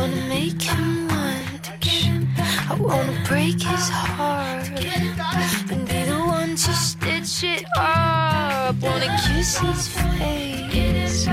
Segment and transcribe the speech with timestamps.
[0.00, 1.68] wanna make him lunch.
[2.70, 4.66] I wanna break his heart
[5.72, 8.76] and be the one to stitch it up.
[8.80, 11.28] Wanna kiss his face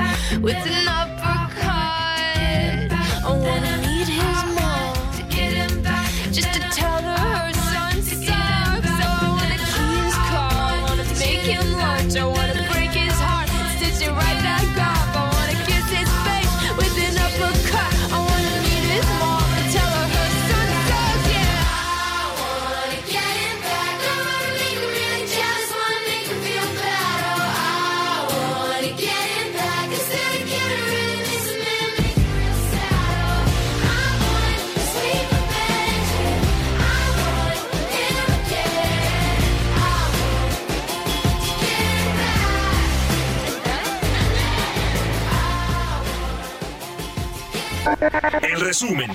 [0.46, 1.72] with an uppercut.
[3.30, 4.96] I wanna meet his mom
[6.36, 7.17] just to tell her
[48.42, 49.12] En resumen,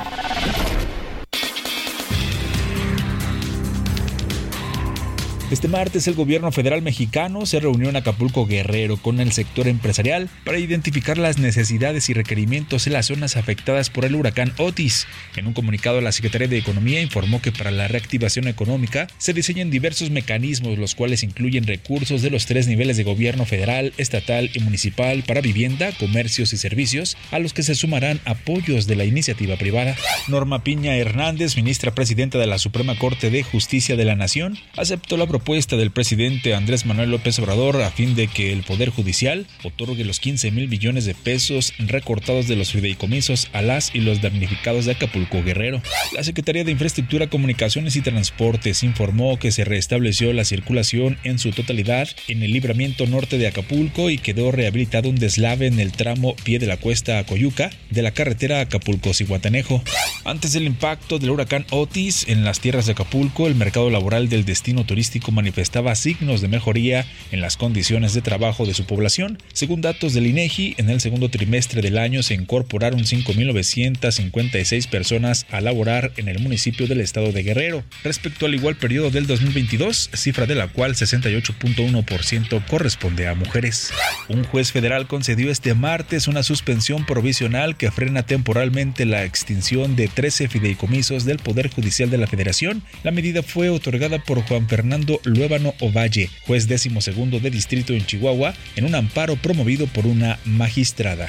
[5.53, 10.31] Este martes el gobierno federal mexicano se reunió en Acapulco Guerrero con el sector empresarial
[10.47, 15.07] para identificar las necesidades y requerimientos en las zonas afectadas por el huracán Otis.
[15.37, 19.69] En un comunicado la Secretaría de Economía informó que para la reactivación económica se diseñan
[19.69, 24.61] diversos mecanismos los cuales incluyen recursos de los tres niveles de gobierno federal, estatal y
[24.61, 29.57] municipal para vivienda, comercios y servicios, a los que se sumarán apoyos de la iniciativa
[29.57, 29.97] privada.
[30.29, 35.19] Norma Piña Hernández, ministra presidenta de la Suprema Corte de Justicia de la Nación, aceptó
[35.19, 39.47] la propuesta del presidente Andrés Manuel López Obrador a fin de que el Poder Judicial
[39.65, 44.23] otorgue los 15 mil billones de pesos recortados de los fideicomisos a las y los
[44.23, 45.83] damnificados de Acapulco Guerrero.
[46.13, 51.51] La Secretaría de Infraestructura, Comunicaciones y Transportes informó que se restableció la circulación en su
[51.51, 56.37] totalidad en el libramiento norte de Acapulco y quedó rehabilitado un deslave en el tramo
[56.45, 59.83] pie de la cuesta a Coyuca de la carretera Acapulco-Cihuatanejo.
[60.25, 64.45] Antes del impacto del huracán Otis en las tierras de Acapulco, el mercado laboral del
[64.45, 69.39] destino turístico manifestaba signos de mejoría en las condiciones de trabajo de su población.
[69.53, 75.61] Según datos del INEGI, en el segundo trimestre del año se incorporaron 5.956 personas a
[75.61, 80.47] laborar en el municipio del estado de Guerrero, respecto al igual periodo del 2022, cifra
[80.47, 83.91] de la cual 68.1% corresponde a mujeres.
[84.29, 90.09] Un juez federal concedió este martes una suspensión provisional que frena temporalmente la extinción de
[90.09, 92.83] 13 fideicomisos del Poder Judicial de la Federación.
[93.03, 98.05] La medida fue otorgada por Juan Fernando Luébano Ovalle, juez décimo segundo de distrito en
[98.05, 101.29] Chihuahua, en un amparo promovido por una magistrada.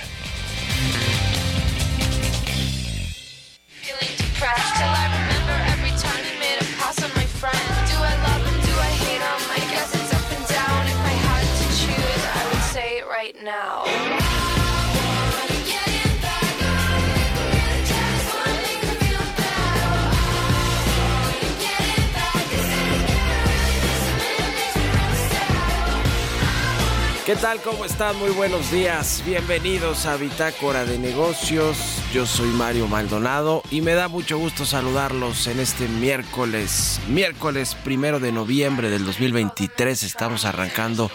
[27.25, 27.61] ¿Qué tal?
[27.61, 28.17] ¿Cómo están?
[28.17, 29.23] Muy buenos días.
[29.25, 31.77] Bienvenidos a Bitácora de Negocios.
[32.11, 38.19] Yo soy Mario Maldonado y me da mucho gusto saludarlos en este miércoles, miércoles primero
[38.19, 40.03] de noviembre del 2023.
[40.03, 41.09] Estamos arrancando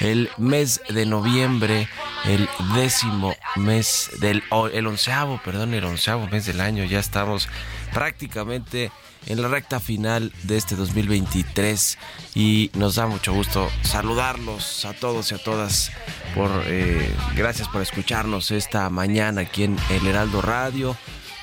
[0.00, 1.88] el mes de noviembre,
[2.26, 4.42] el décimo mes del,
[4.74, 6.84] el onceavo, perdón, el onceavo mes del año.
[6.84, 7.48] Ya estamos
[7.92, 8.90] prácticamente
[9.26, 11.98] en la recta final de este 2023
[12.34, 15.92] y nos da mucho gusto saludarlos a todos y a todas
[16.34, 20.96] por eh, gracias por escucharnos esta mañana aquí en el Heraldo Radio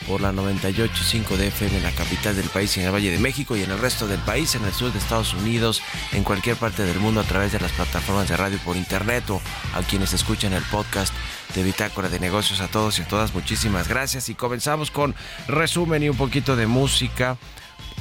[0.07, 3.57] por la 98.5 de FM en la capital del país, en el Valle de México
[3.57, 5.81] y en el resto del país, en el sur de Estados Unidos,
[6.13, 9.41] en cualquier parte del mundo a través de las plataformas de radio por internet o
[9.73, 11.13] a quienes escuchan el podcast
[11.53, 12.61] de Bitácora de Negocios.
[12.61, 14.29] A todos y a todas, muchísimas gracias.
[14.29, 15.15] Y comenzamos con
[15.47, 17.37] resumen y un poquito de música.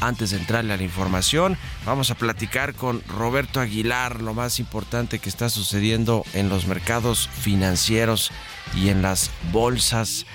[0.00, 1.56] Antes de entrarle a la información,
[1.86, 7.30] vamos a platicar con Roberto Aguilar lo más importante que está sucediendo en los mercados
[7.40, 8.30] financieros
[8.74, 10.26] y en las bolsas.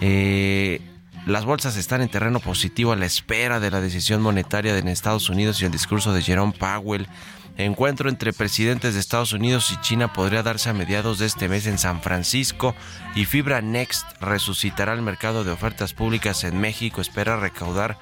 [0.00, 0.80] Eh,
[1.26, 5.28] las bolsas están en terreno positivo a la espera de la decisión monetaria en Estados
[5.28, 7.06] Unidos y el discurso de Jerome Powell.
[7.58, 11.66] Encuentro entre presidentes de Estados Unidos y China podría darse a mediados de este mes
[11.66, 12.74] en San Francisco
[13.14, 17.00] y Fibra Next resucitará el mercado de ofertas públicas en México.
[17.00, 17.98] Espera recaudar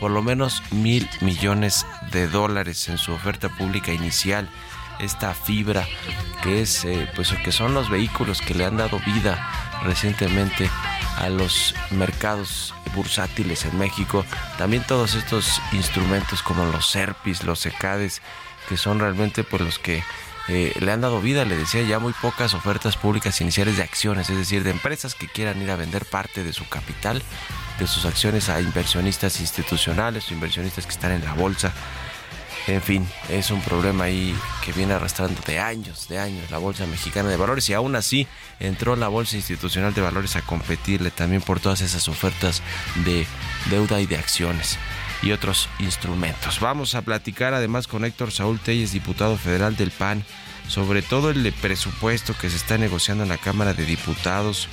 [0.00, 4.48] por lo menos mil millones de dólares en su oferta pública inicial.
[4.98, 5.86] Esta fibra
[6.42, 9.38] que es, eh, pues, que son los vehículos que le han dado vida
[9.84, 10.70] recientemente
[11.16, 14.24] a los mercados bursátiles en México.
[14.58, 18.22] También todos estos instrumentos como los SERPIS, los SECADES,
[18.68, 20.02] que son realmente pues, los que
[20.48, 24.28] eh, le han dado vida, le decía ya muy pocas ofertas públicas iniciales de acciones,
[24.30, 27.22] es decir, de empresas que quieran ir a vender parte de su capital
[27.78, 31.72] de sus acciones a inversionistas institucionales o inversionistas que están en la bolsa.
[32.66, 34.34] En fin, es un problema ahí
[34.64, 38.26] que viene arrastrando de años, de años la Bolsa Mexicana de Valores y aún así
[38.58, 42.62] entró la Bolsa Institucional de Valores a competirle también por todas esas ofertas
[43.04, 43.26] de
[43.68, 44.78] deuda y de acciones
[45.22, 46.58] y otros instrumentos.
[46.60, 50.24] Vamos a platicar además con Héctor Saúl Telles, diputado federal del PAN,
[50.66, 54.68] sobre todo el presupuesto que se está negociando en la Cámara de Diputados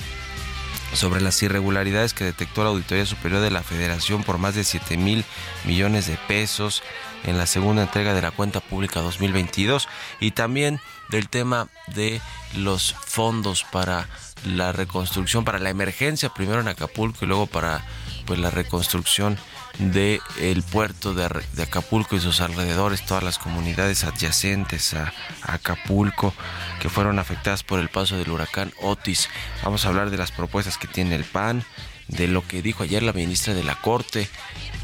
[0.92, 4.96] sobre las irregularidades que detectó la Auditoría Superior de la Federación por más de 7
[4.96, 5.24] mil
[5.64, 6.82] millones de pesos
[7.24, 9.88] en la segunda entrega de la cuenta pública 2022
[10.20, 12.20] y también del tema de
[12.56, 14.08] los fondos para
[14.44, 17.84] la reconstrucción, para la emergencia, primero en Acapulco y luego para
[18.26, 19.38] pues la reconstrucción
[19.78, 21.24] del el puerto de,
[21.62, 26.34] Acapulco y sus alrededores, todas las comunidades adyacentes a, Acapulco
[26.80, 29.28] que fueron afectadas por el paso del huracán Otis.
[29.62, 31.64] Vamos a hablar de las propuestas que tiene el PAN,
[32.08, 34.28] de lo que dijo ayer la ministra de la Corte,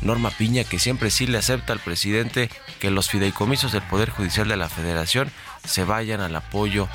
[0.01, 4.49] Norma Piña, que siempre sí le acepta al presidente que los fideicomisos del Poder Judicial
[4.49, 5.31] de la Federación
[5.65, 6.89] se vayan al apoyo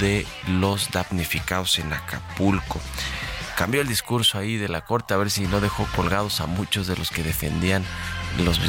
[0.00, 2.80] de los damnificados en Acapulco
[3.56, 6.86] cambió el discurso ahí de la corte a ver si no dejó colgados a muchos
[6.86, 7.84] de los que defendían
[8.44, 8.60] los,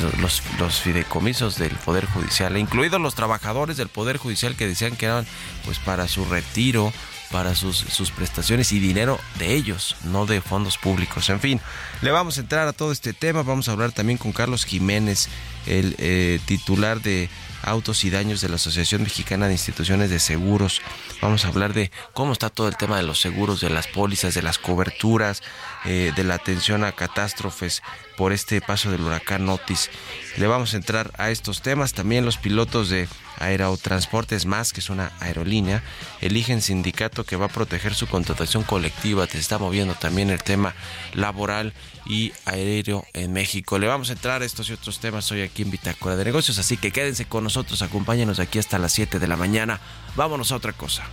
[0.60, 5.28] los, fideicomisos del Poder Judicial, incluidos los trabajadores del Poder Judicial que decían que eran
[5.66, 6.94] pues para su retiro,
[7.32, 11.30] para sus, sus prestaciones y dinero de ellos, no de fondos públicos.
[11.30, 11.60] En fin,
[12.02, 15.28] le vamos a entrar a todo este tema, vamos a hablar también con Carlos Jiménez,
[15.66, 17.30] el eh, titular de
[17.68, 20.82] autos y daños de la Asociación Mexicana de Instituciones de Seguros.
[21.22, 24.34] Vamos a hablar de cómo está todo el tema de los seguros, de las pólizas,
[24.34, 25.44] de las coberturas,
[25.86, 27.82] eh, de la atención a catástrofes
[28.16, 29.90] por este paso del huracán Otis.
[30.38, 31.94] Le vamos a entrar a estos temas.
[31.94, 33.08] También los pilotos de
[33.40, 35.84] Aerotransportes Más, que es una aerolínea,
[36.22, 39.28] eligen sindicato que va a proteger su contratación colectiva.
[39.28, 40.76] Te está moviendo también el tema
[41.14, 41.74] laboral
[42.06, 43.80] y aéreo en México.
[43.80, 46.58] Le vamos a entrar a estos y otros temas hoy aquí en Bitácora de Negocios,
[46.58, 49.80] así que quédense con nosotros, acompáñenos aquí hasta las 7 de la mañana.
[50.16, 51.04] Vámonos a otra cosa.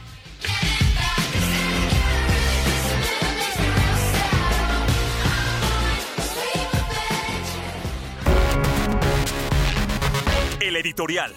[10.60, 11.34] El editorial.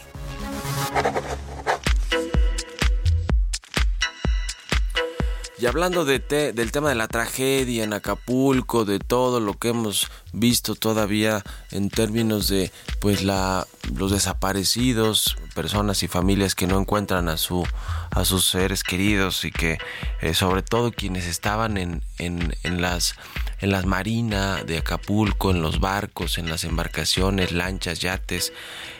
[5.60, 10.12] Y hablando de del tema de la tragedia en Acapulco, de todo lo que hemos
[10.32, 11.42] visto todavía
[11.72, 13.66] en términos de pues la
[13.96, 17.66] los desaparecidos, personas y familias que no encuentran a su
[18.12, 19.80] a sus seres queridos y que
[20.22, 23.16] eh, sobre todo quienes estaban en, en, en las
[23.60, 28.54] en las marinas de Acapulco, en los barcos, en las embarcaciones, lanchas, yates,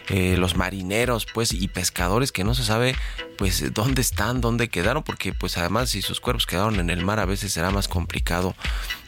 [0.10, 2.96] eh, los marineros, pues, y pescadores que no se sabe,
[3.38, 7.20] pues, dónde están, dónde quedaron, porque, pues, además, si sus cuerpos quedaron en el mar,
[7.20, 8.56] a veces será más complicado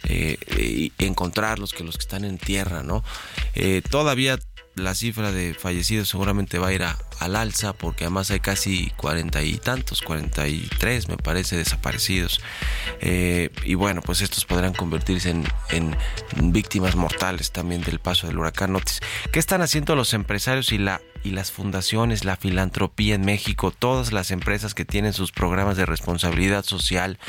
[0.03, 3.03] eh, encontrarlos que los que están en tierra, ¿no?
[3.55, 4.39] Eh, todavía
[4.79, 9.43] la cifra de fallecidos seguramente va a ir al alza porque además hay casi cuarenta
[9.43, 12.41] y tantos, cuarenta y tres me parece desaparecidos.
[13.01, 15.97] Eh, y bueno, pues estos podrán convertirse en,
[16.51, 19.01] víctimas mortales también del paso del huracán Otis.
[19.31, 24.73] ¿Qué están haciendo los empresarios y las fundaciones, la filantropía en México, todas las empresas
[24.73, 27.19] que tienen sus programas de responsabilidad social,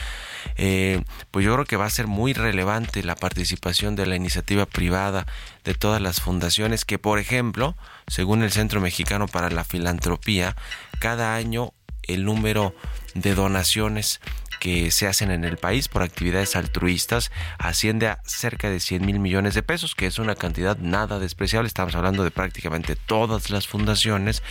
[0.56, 4.66] eh, pues yo creo que va a ser muy relevante la participación de la iniciativa
[4.66, 5.26] privada,
[5.64, 10.56] de todas las fundaciones, que por ejemplo, según el Centro Mexicano para la Filantropía,
[10.98, 12.74] cada año el número
[13.14, 14.20] de donaciones
[14.60, 19.18] que se hacen en el país por actividades altruistas asciende a cerca de 100 mil
[19.18, 21.66] millones de pesos, que es una cantidad nada despreciable.
[21.66, 24.44] Estamos hablando de prácticamente todas las fundaciones.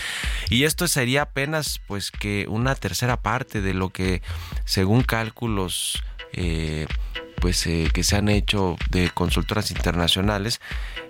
[0.50, 4.22] Y esto sería apenas pues que una tercera parte de lo que
[4.66, 6.88] según cálculos eh,
[7.40, 10.60] pues eh, que se han hecho de consultoras internacionales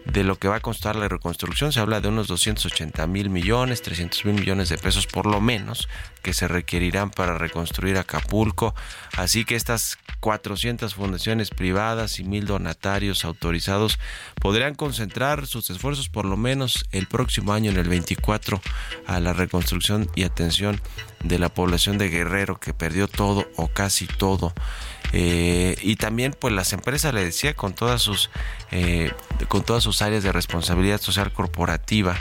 [0.05, 1.71] de lo que va a costar la reconstrucción.
[1.71, 5.87] Se habla de unos 280 mil millones, 300 mil millones de pesos por lo menos
[6.21, 8.75] que se requerirán para reconstruir Acapulco.
[9.17, 13.99] Así que estas 400 fundaciones privadas y mil donatarios autorizados
[14.41, 18.61] podrían concentrar sus esfuerzos por lo menos el próximo año, en el 24,
[19.07, 20.81] a la reconstrucción y atención
[21.23, 24.53] de la población de Guerrero que perdió todo o casi todo.
[25.11, 28.29] Eh, y también pues las empresas le decía con todas sus
[28.71, 29.11] eh,
[29.47, 32.15] con todas sus áreas de responsabilidad social corporativa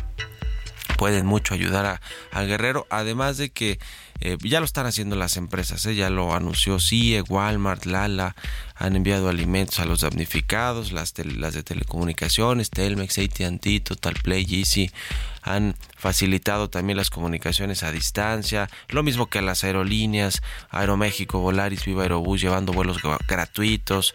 [0.99, 2.01] pueden mucho ayudar
[2.33, 3.79] a, Guerrero, además de que
[4.21, 5.95] eh, ya lo están haciendo las empresas, ¿eh?
[5.95, 8.35] ya lo anunció CIE, Walmart, Lala,
[8.75, 14.91] han enviado alimentos a los damnificados, las, las de telecomunicaciones, Telmex, AT&T, Total Play, Easy,
[15.49, 22.03] han facilitado también las comunicaciones a distancia, lo mismo que las aerolíneas, Aeroméxico, Volaris, Viva
[22.03, 24.13] Aerobús, llevando vuelos gratuitos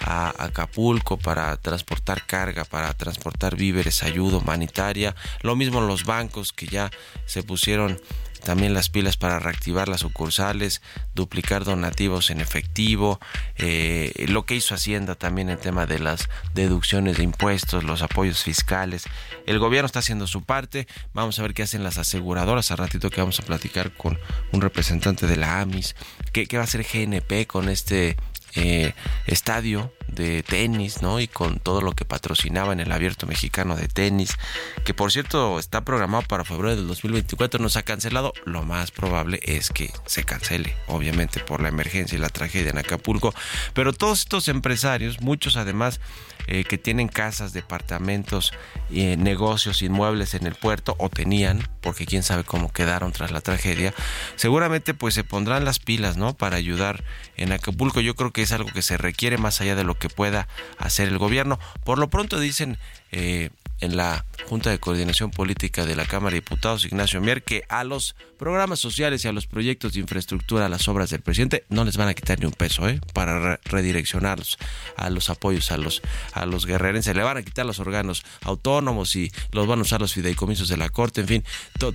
[0.00, 6.66] a Acapulco para transportar carga, para transportar víveres, ayuda humanitaria, lo mismo los bancos que
[6.66, 6.90] ya
[7.26, 8.00] se pusieron
[8.46, 10.80] también las pilas para reactivar las sucursales,
[11.16, 13.18] duplicar donativos en efectivo,
[13.56, 18.44] eh, lo que hizo Hacienda también en tema de las deducciones de impuestos, los apoyos
[18.44, 19.02] fiscales.
[19.46, 23.10] El gobierno está haciendo su parte, vamos a ver qué hacen las aseguradoras, a ratito
[23.10, 24.16] que vamos a platicar con
[24.52, 25.96] un representante de la AMIS,
[26.32, 28.16] qué, qué va a hacer GNP con este
[28.56, 28.94] eh,
[29.26, 31.20] estadio de tenis, ¿no?
[31.20, 34.36] Y con todo lo que patrocinaba en el abierto mexicano de tenis,
[34.84, 38.32] que por cierto está programado para febrero del 2024, no se ha cancelado.
[38.44, 42.78] Lo más probable es que se cancele, obviamente por la emergencia y la tragedia en
[42.78, 43.34] Acapulco.
[43.74, 46.00] Pero todos estos empresarios, muchos además
[46.46, 48.52] eh, que tienen casas, departamentos,
[48.90, 53.40] eh, negocios, inmuebles en el puerto o tenían, porque quién sabe cómo quedaron tras la
[53.40, 53.94] tragedia,
[54.36, 56.34] seguramente pues se pondrán las pilas, ¿no?
[56.34, 57.04] Para ayudar
[57.36, 58.00] en Acapulco.
[58.00, 61.08] Yo creo que es algo que se requiere más allá de lo que pueda hacer
[61.08, 61.58] el gobierno.
[61.84, 62.78] Por lo pronto dicen
[63.12, 67.64] eh, en la Junta de Coordinación Política de la Cámara de Diputados, Ignacio Mier, que
[67.68, 71.64] a los programas sociales y a los proyectos de infraestructura, a las obras del presidente,
[71.68, 73.00] no les van a quitar ni un peso, ¿eh?
[73.12, 74.58] para redireccionarlos
[74.96, 76.02] a los apoyos a los,
[76.32, 77.16] a los guerrerenses.
[77.16, 80.76] Le van a quitar los órganos autónomos y los van a usar los fideicomisos de
[80.76, 81.44] la Corte, en fin,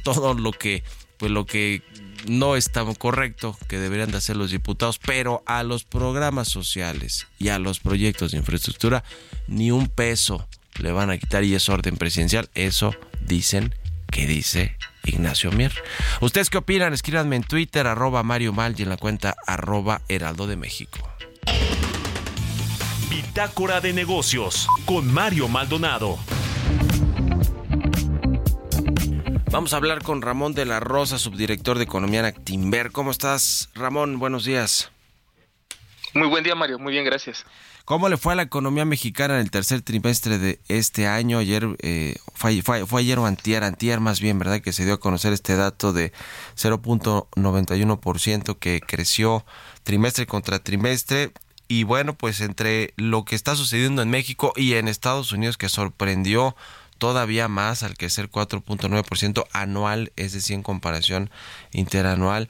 [0.04, 0.84] todo lo que,
[1.18, 1.82] pues lo que
[2.28, 7.50] no está correcto que deberían de hacer los diputados, pero a los programas sociales y
[7.50, 9.04] a los proyectos de infraestructura
[9.48, 10.48] ni un peso
[10.80, 12.50] le van a quitar y es orden presidencial.
[12.56, 13.76] Eso dicen
[14.12, 15.74] que dice Ignacio Mier.
[16.20, 16.94] ¿Ustedes qué opinan?
[16.94, 21.00] Escríbanme en Twitter, arroba Mario Mal y en la cuenta arroba Heraldo de México.
[23.10, 26.20] Bitácora de negocios con Mario Maldonado.
[29.52, 32.92] Vamos a hablar con Ramón de la Rosa, subdirector de Economía en Actimber.
[32.92, 34.18] ¿Cómo estás, Ramón?
[34.18, 34.92] Buenos días.
[36.14, 36.80] Muy buen día, Mario.
[36.80, 37.46] Muy bien, gracias.
[37.86, 41.40] ¿Cómo le fue a la economía mexicana en el tercer trimestre de este año?
[41.40, 42.62] Ayer eh, fue,
[43.00, 44.62] ayer o antier, antier más bien, ¿verdad?
[44.62, 46.12] Que se dio a conocer este dato de
[46.56, 49.46] 0.91% que creció
[49.84, 51.32] trimestre contra trimestre.
[51.68, 55.70] Y bueno, pues entre lo que está sucediendo en México y en Estados Unidos que
[55.70, 56.56] sorprendió
[56.98, 61.32] todavía más al crecer 4.9% anual, es decir, en comparación
[61.72, 62.48] interanual,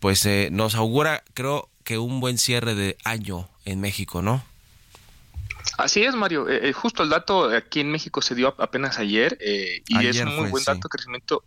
[0.00, 4.42] pues eh, nos augura, creo que un buen cierre de año en México, ¿no?
[5.78, 6.48] Así es, Mario.
[6.48, 10.20] Eh, eh, justo el dato aquí en México se dio apenas ayer eh, y es
[10.20, 11.44] un muy buen dato de crecimiento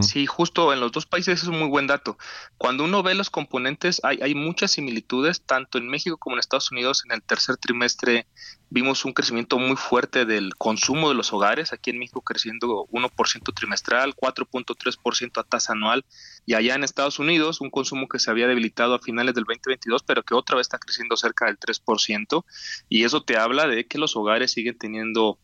[0.00, 2.16] Sí, justo en los dos países es un muy buen dato.
[2.56, 6.70] Cuando uno ve los componentes, hay, hay muchas similitudes, tanto en México como en Estados
[6.70, 7.02] Unidos.
[7.04, 8.26] En el tercer trimestre
[8.70, 13.54] vimos un crecimiento muy fuerte del consumo de los hogares, aquí en México creciendo 1%
[13.54, 16.04] trimestral, 4.3% a tasa anual,
[16.46, 20.04] y allá en Estados Unidos un consumo que se había debilitado a finales del 2022,
[20.04, 22.44] pero que otra vez está creciendo cerca del 3%,
[22.88, 25.38] y eso te habla de que los hogares siguen teniendo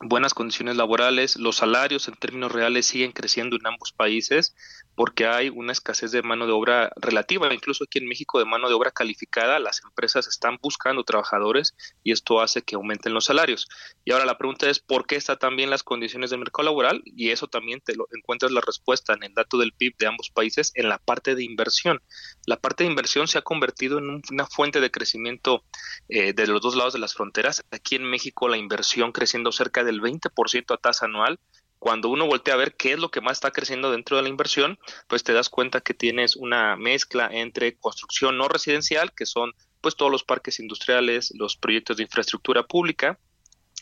[0.00, 4.54] buenas condiciones laborales, los salarios en términos reales siguen creciendo en ambos países
[4.94, 8.68] porque hay una escasez de mano de obra relativa, incluso aquí en México de mano
[8.68, 13.68] de obra calificada, las empresas están buscando trabajadores y esto hace que aumenten los salarios.
[14.04, 17.30] Y ahora la pregunta es por qué están también las condiciones del mercado laboral y
[17.30, 20.72] eso también te lo encuentras la respuesta en el dato del PIB de ambos países
[20.74, 22.00] en la parte de inversión.
[22.46, 25.64] La parte de inversión se ha convertido en una fuente de crecimiento
[26.08, 27.64] eh, de los dos lados de las fronteras.
[27.70, 31.38] Aquí en México la inversión creciendo cerca del 20% a tasa anual.
[31.84, 34.30] Cuando uno voltea a ver qué es lo que más está creciendo dentro de la
[34.30, 39.52] inversión, pues te das cuenta que tienes una mezcla entre construcción no residencial, que son
[39.82, 43.18] pues todos los parques industriales, los proyectos de infraestructura pública,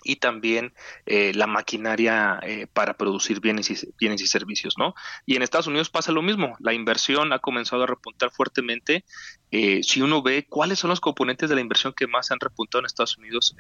[0.03, 0.75] y también
[1.07, 4.95] eh, la maquinaria eh, para producir bienes y, bienes y servicios, ¿no?
[5.25, 9.05] Y en Estados Unidos pasa lo mismo, la inversión ha comenzado a repuntar fuertemente.
[9.53, 12.81] Eh, si uno ve cuáles son los componentes de la inversión que más han repuntado
[12.81, 13.55] en Estados Unidos,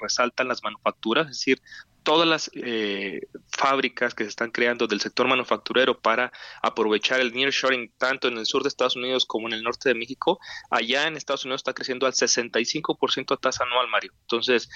[0.00, 1.60] resaltan las manufacturas, es decir,
[2.02, 6.32] todas las eh, fábricas que se están creando del sector manufacturero para
[6.62, 9.94] aprovechar el nearshoring tanto en el sur de Estados Unidos como en el norte de
[9.94, 10.38] México,
[10.70, 14.12] allá en Estados Unidos está creciendo al 65% a tasa anual, Mario.
[14.22, 14.68] Entonces,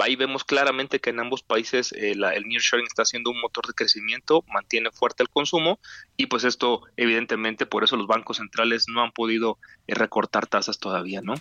[0.00, 3.66] ahí vemos claramente que en ambos países eh, la, el nearshoring está siendo un motor
[3.66, 5.80] de crecimiento, mantiene fuerte el consumo
[6.16, 10.78] y pues esto evidentemente por eso los bancos centrales no han podido eh, recortar tasas
[10.78, 11.34] todavía, ¿no?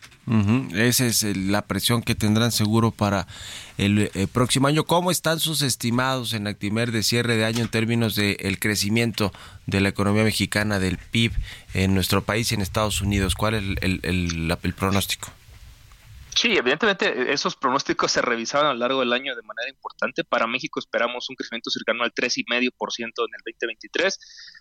[0.75, 3.27] Esa es la presión que tendrán seguro para
[3.77, 4.83] el próximo año.
[4.85, 9.31] ¿Cómo está sus estimados en Actimer de cierre de año en términos del el crecimiento
[9.67, 11.31] de la economía mexicana, del PIB
[11.73, 13.35] en nuestro país y en Estados Unidos?
[13.35, 15.29] ¿Cuál es el, el, pronóstico?
[16.35, 20.23] Sí, evidentemente esos pronósticos se revisaron a lo largo del año de manera importante.
[20.23, 24.19] Para México esperamos un crecimiento cercano al 3,5% en el 2023,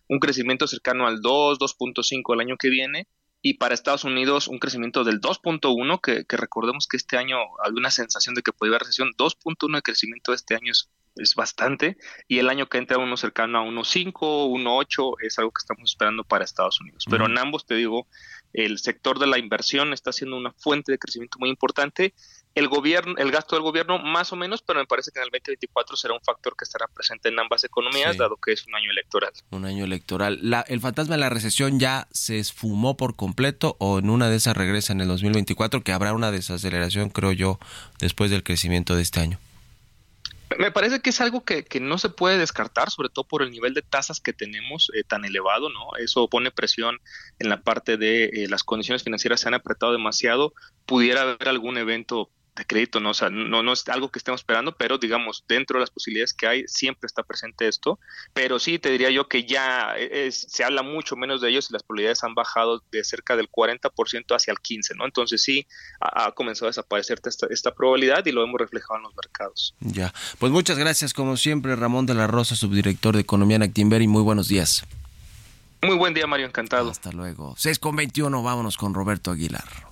[0.09, 3.09] un crecimiento cercano al 2, 2.5 el año que viene
[3.43, 7.79] y para Estados Unidos un crecimiento del 2.1, que, que, recordemos que este año había
[7.79, 11.97] una sensación de que podía haber recesión, 2.1 de crecimiento este año es, es, bastante,
[12.29, 16.23] y el año que entra uno cercano a 1.5, 1.8 es algo que estamos esperando
[16.23, 17.05] para Estados Unidos.
[17.11, 18.07] Pero en ambos, te digo,
[18.53, 22.15] el sector de la inversión está siendo una fuente de crecimiento muy importante
[22.55, 25.31] el gobierno, el gasto del gobierno más o menos, pero me parece que en el
[25.31, 28.91] 2024 será un factor que estará presente en ambas economías, dado que es un año
[28.91, 29.33] electoral.
[29.51, 30.39] Un año electoral.
[30.43, 34.37] La, ¿El fantasma de la recesión ya se esfumó por completo o en una de
[34.37, 37.59] esas regresa en el 2024, que habrá una desaceleración, creo yo,
[37.99, 39.39] después del crecimiento de este año?
[40.59, 43.75] Me parece que es algo que, no se puede descartar, sobre todo por el nivel
[43.75, 45.97] de tasas que tenemos eh, tan elevado, ¿no?
[45.99, 47.01] Eso pone presión
[47.39, 50.55] en la parte de eh, las condiciones financieras se han apretado demasiado,
[50.87, 53.11] pudiera haber algún evento de crédito, ¿no?
[53.11, 56.35] O sea, no, no es algo que estemos esperando, pero digamos, dentro de las posibilidades
[56.35, 57.99] que hay, siempre está presente esto.
[58.35, 61.73] Pero sí, te diría yo que ya es, se habla mucho menos de ellos y
[61.73, 65.07] las probabilidades han bajado de cerca del 40% hacia el 15%, ¿no?
[65.07, 65.67] Entonces sí,
[66.01, 69.75] ha, comenzado a desaparecer esta, esta, probabilidad y lo hemos reflejado en los mercados.
[69.81, 74.03] Ya, pues muchas gracias, como siempre, Ramón de la Rosa, subdirector de Economía en Actimber,
[74.03, 74.85] y muy buenos días.
[75.81, 76.91] Muy buen día, Mario, encantado.
[76.91, 77.55] Hasta luego.
[77.57, 79.92] 6 con 21, vámonos con Roberto Aguilar.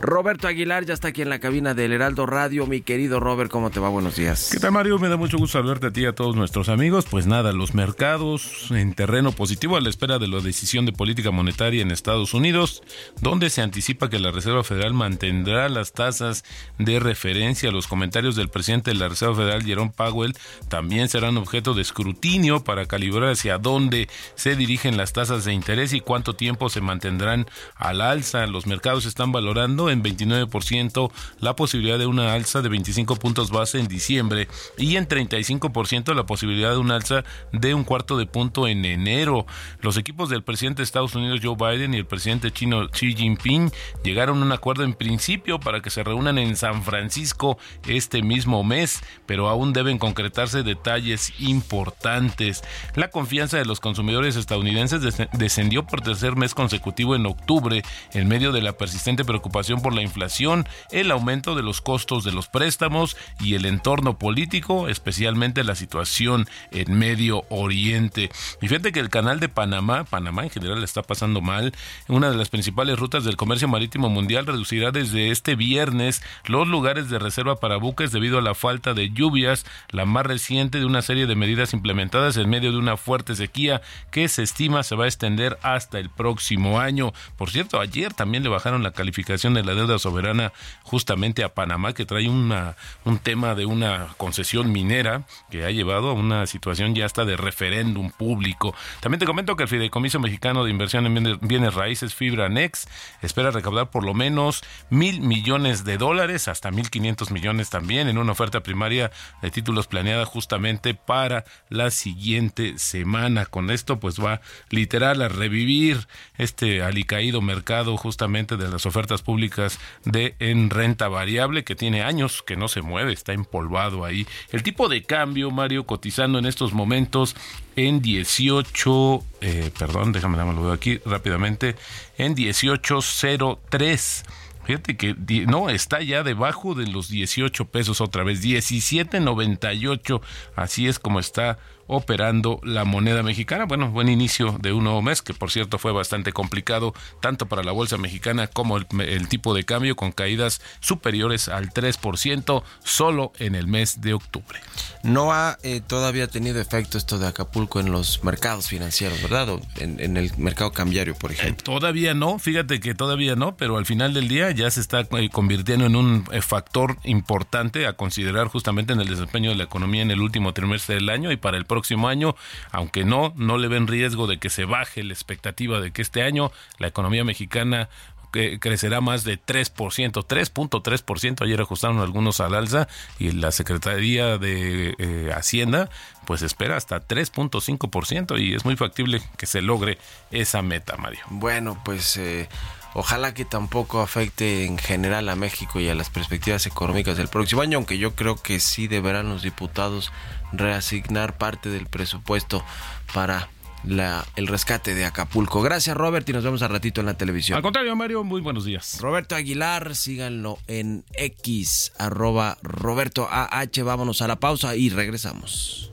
[0.00, 2.66] Roberto Aguilar ya está aquí en la cabina del Heraldo Radio.
[2.66, 3.88] Mi querido Robert, ¿cómo te va?
[3.88, 4.50] Buenos días.
[4.52, 4.98] ¿Qué tal, Mario?
[4.98, 7.06] Me da mucho gusto saludarte a ti y a todos nuestros amigos.
[7.10, 11.32] Pues nada, los mercados en terreno positivo a la espera de la decisión de política
[11.32, 12.82] monetaria en Estados Unidos,
[13.20, 16.44] donde se anticipa que la Reserva Federal mantendrá las tasas
[16.78, 17.72] de referencia.
[17.72, 20.36] Los comentarios del presidente de la Reserva Federal, Jerome Powell,
[20.68, 25.92] también serán objeto de escrutinio para calibrar hacia dónde se dirigen las tasas de interés
[25.92, 28.46] y cuánto tiempo se mantendrán al alza.
[28.46, 33.78] Los mercados están valorando en 29% la posibilidad de una alza de 25 puntos base
[33.78, 38.66] en diciembre y en 35% la posibilidad de una alza de un cuarto de punto
[38.66, 39.46] en enero.
[39.80, 43.70] Los equipos del presidente de Estados Unidos Joe Biden y el presidente chino Xi Jinping
[44.04, 48.64] llegaron a un acuerdo en principio para que se reúnan en San Francisco este mismo
[48.64, 52.62] mes, pero aún deben concretarse detalles importantes.
[52.94, 58.52] La confianza de los consumidores estadounidenses descendió por tercer mes consecutivo en octubre en medio
[58.52, 63.16] de la persistente preocupación por la inflación, el aumento de los costos de los préstamos
[63.40, 68.30] y el entorno político, especialmente la situación en Medio Oriente.
[68.60, 71.72] Y fíjate que el canal de Panamá, Panamá en general está pasando mal,
[72.08, 77.10] una de las principales rutas del comercio marítimo mundial reducirá desde este viernes los lugares
[77.10, 81.02] de reserva para buques debido a la falta de lluvias, la más reciente de una
[81.02, 85.04] serie de medidas implementadas en medio de una fuerte sequía que se estima se va
[85.04, 87.12] a extender hasta el próximo año.
[87.36, 90.52] Por cierto, ayer también le bajaron la calificación de la deuda soberana
[90.82, 96.10] justamente a Panamá, que trae una, un tema de una concesión minera que ha llevado
[96.10, 98.74] a una situación ya hasta de referéndum público.
[99.00, 102.88] También te comento que el Fideicomiso Mexicano de Inversión en Bienes Raíces, Fibra Next,
[103.22, 108.16] espera recaudar por lo menos mil millones de dólares, hasta mil quinientos millones también, en
[108.18, 109.10] una oferta primaria
[109.42, 113.44] de títulos planeada justamente para la siguiente semana.
[113.46, 119.57] Con esto, pues va literal a revivir este alicaído mercado justamente de las ofertas públicas
[120.04, 124.26] de en renta variable que tiene años que no se mueve, está empolvado ahí.
[124.52, 127.34] El tipo de cambio, Mario, cotizando en estos momentos
[127.76, 131.76] en 18, eh, perdón, déjame darme aquí rápidamente,
[132.16, 134.24] en 1803.
[134.68, 135.14] Fíjate que
[135.46, 140.20] no, está ya debajo de los 18 pesos otra vez, 17.98,
[140.56, 141.56] así es como está
[141.88, 143.64] operando la moneda mexicana.
[143.64, 147.64] Bueno, buen inicio de un nuevo mes, que por cierto fue bastante complicado tanto para
[147.64, 153.54] la bolsa mexicana como el, tipo de cambio, con caídas superiores al 3% solo en
[153.54, 154.60] el mes de octubre.
[155.02, 159.48] No ha eh, todavía tenido efecto esto de Acapulco en los mercados financieros, ¿verdad?
[159.76, 161.64] en, el mercado cambiario, por ejemplo.
[161.64, 165.30] todavía no, fíjate que todavía no, pero al final del día ya se está eh,
[165.30, 170.02] convirtiendo en un eh, factor importante a considerar justamente en el desempeño de la economía
[170.02, 172.34] en el último trimestre del año y para el próximo año,
[172.72, 176.22] aunque no, no le ven riesgo de que se baje la expectativa de que este
[176.22, 177.88] año la economía mexicana
[178.32, 181.44] que crecerá más de 3%, 3.3%.
[181.44, 185.88] Ayer ajustaron algunos al alza y la Secretaría de eh, Hacienda
[186.26, 189.98] pues espera hasta 3.5% y es muy factible que se logre
[190.30, 191.20] esa meta, Mario.
[191.30, 192.16] Bueno, pues...
[192.16, 192.48] Eh,
[192.94, 197.62] ojalá que tampoco afecte en general a México y a las perspectivas económicas del próximo
[197.62, 200.12] año, aunque yo creo que sí deberán los diputados
[200.52, 202.64] reasignar parte del presupuesto
[203.12, 203.48] para
[203.84, 205.62] la, el rescate de Acapulco.
[205.62, 207.56] Gracias, Robert, y nos vemos al ratito en la televisión.
[207.56, 208.98] Al contrario, Mario, muy buenos días.
[209.00, 213.82] Roberto Aguilar, síganlo en X, arroba Roberto AH.
[213.84, 215.92] Vámonos a la pausa y regresamos.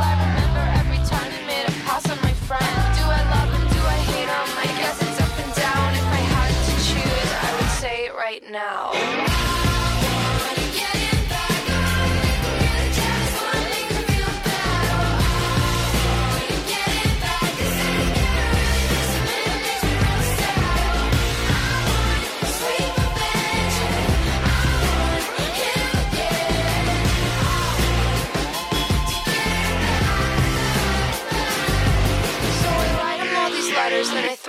[8.51, 8.90] now.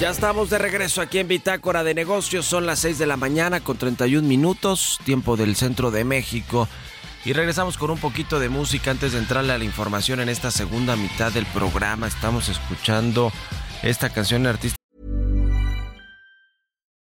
[0.00, 2.46] Ya estamos de regreso aquí en Bitácora de Negocios.
[2.46, 6.68] Son las 6 de la mañana con 31 minutos, tiempo del centro de México.
[7.24, 10.52] Y regresamos con un poquito de música antes de entrarle a la información en esta
[10.52, 12.06] segunda mitad del programa.
[12.06, 13.32] Estamos escuchando
[13.82, 14.77] esta canción de artista.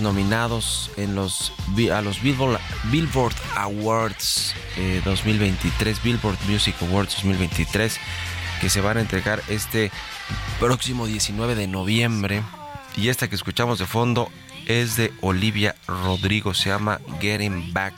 [0.00, 1.52] Nominados en los
[1.92, 4.54] a los Billboard, Awards
[5.04, 7.98] 2023, eh, Billboard Music Awards 2023,
[8.60, 9.90] que se van a entregar este
[10.60, 12.42] próximo 19 de noviembre.
[12.96, 14.30] Y esta que escuchamos de fondo
[14.66, 17.94] es de Olivia Rodrigo, se llama Getting Back.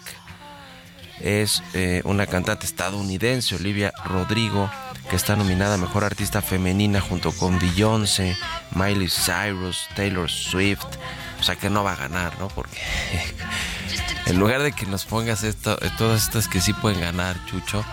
[1.21, 4.71] Es eh, una cantante estadounidense, Olivia Rodrigo,
[5.11, 8.35] que está nominada a Mejor Artista Femenina junto con Beyoncé,
[8.75, 10.87] Miley Cyrus, Taylor Swift.
[11.43, 12.47] O sea que no va a ganar, ¿no?
[12.47, 12.79] Porque
[14.27, 17.85] en lugar de que nos pongas esto, todas estas que sí pueden ganar, Chucho,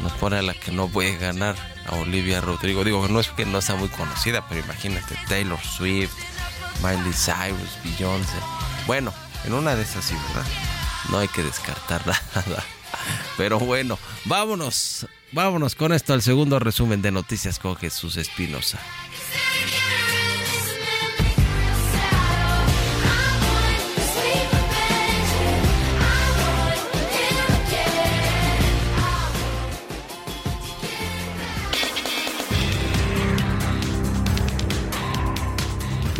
[0.00, 2.84] nos pone a la que no puede ganar, a Olivia Rodrigo.
[2.84, 6.12] Digo, no es que no sea muy conocida, pero imagínate, Taylor Swift,
[6.82, 8.36] Miley Cyrus, Beyoncé.
[8.86, 9.10] Bueno,
[9.46, 10.46] en una de esas sí, ¿verdad?
[11.08, 12.62] No hay que descartar nada.
[13.38, 18.78] Pero bueno, vámonos, vámonos con esto al segundo resumen de noticias con Jesús Espinosa.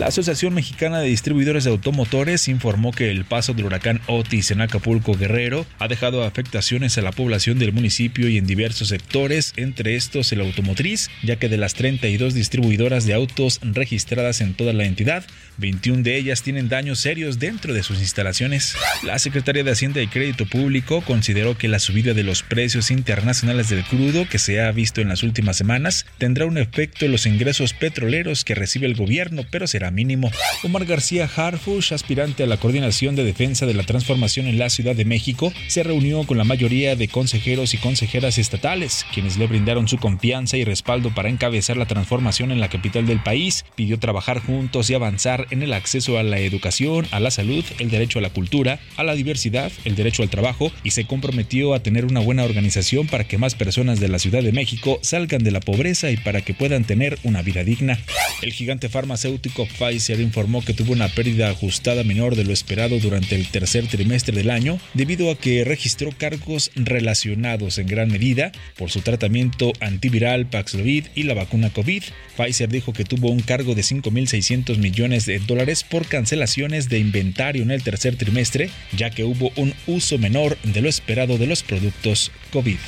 [0.08, 4.62] La Asociación Mexicana de Distribuidores de Automotores informó que el paso del huracán Otis en
[4.62, 9.96] Acapulco Guerrero ha dejado afectaciones a la población del municipio y en diversos sectores, entre
[9.96, 14.86] estos el automotriz, ya que de las 32 distribuidoras de autos registradas en toda la
[14.86, 15.26] entidad,
[15.58, 18.76] 21 de ellas tienen daños serios dentro de sus instalaciones.
[19.02, 23.68] La Secretaría de Hacienda y Crédito Público consideró que la subida de los precios internacionales
[23.68, 27.26] del crudo que se ha visto en las últimas semanas tendrá un efecto en los
[27.26, 30.30] ingresos petroleros que recibe el gobierno, pero será mínimo.
[30.62, 34.94] Omar García Harfush, aspirante a la coordinación de defensa de la transformación en la Ciudad
[34.94, 39.88] de México, se reunió con la mayoría de consejeros y consejeras estatales, quienes le brindaron
[39.88, 43.64] su confianza y respaldo para encabezar la transformación en la capital del país.
[43.74, 47.90] Pidió trabajar juntos y avanzar en el acceso a la educación, a la salud, el
[47.90, 51.80] derecho a la cultura, a la diversidad, el derecho al trabajo y se comprometió a
[51.80, 55.50] tener una buena organización para que más personas de la Ciudad de México salgan de
[55.50, 57.98] la pobreza y para que puedan tener una vida digna.
[58.42, 63.36] El gigante farmacéutico Pfizer informó que tuvo una pérdida ajustada menor de lo esperado durante
[63.36, 68.90] el tercer trimestre del año debido a que registró cargos relacionados en gran medida por
[68.90, 72.02] su tratamiento antiviral Paxlovid y la vacuna COVID.
[72.36, 77.62] Pfizer dijo que tuvo un cargo de 5.600 millones de dólares por cancelaciones de inventario
[77.62, 81.62] en el tercer trimestre, ya que hubo un uso menor de lo esperado de los
[81.62, 82.78] productos COVID.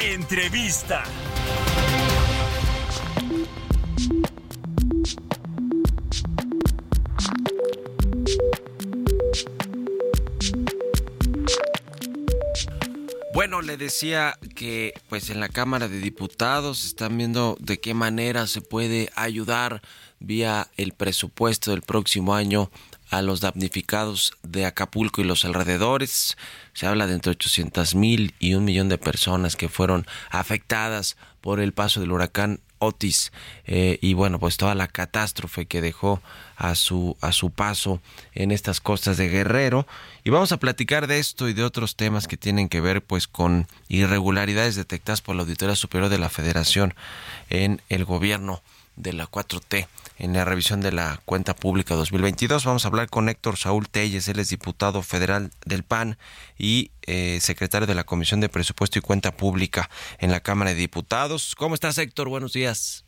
[0.00, 1.04] Entrevista.
[13.38, 18.48] Bueno, le decía que pues en la Cámara de Diputados están viendo de qué manera
[18.48, 19.80] se puede ayudar
[20.18, 22.68] vía el presupuesto del próximo año
[23.10, 26.36] a los damnificados de Acapulco y los alrededores.
[26.72, 31.60] Se habla de entre 800 mil y un millón de personas que fueron afectadas por
[31.60, 33.32] el paso del huracán Otis
[33.66, 36.20] eh, y bueno pues toda la catástrofe que dejó
[36.56, 38.00] a su a su paso
[38.34, 39.86] en estas costas de Guerrero.
[40.24, 43.28] Y vamos a platicar de esto y de otros temas que tienen que ver pues
[43.28, 46.94] con irregularidades detectadas por la Auditoría Superior de la Federación
[47.50, 48.62] en el gobierno
[48.96, 49.86] de la 4T
[50.18, 52.64] en la revisión de la cuenta pública 2022.
[52.64, 56.18] Vamos a hablar con Héctor Saúl Telles, él es diputado federal del PAN
[56.58, 60.76] y eh, secretario de la Comisión de Presupuesto y Cuenta Pública en la Cámara de
[60.76, 61.54] Diputados.
[61.54, 62.28] ¿Cómo estás, Héctor?
[62.28, 63.04] Buenos días.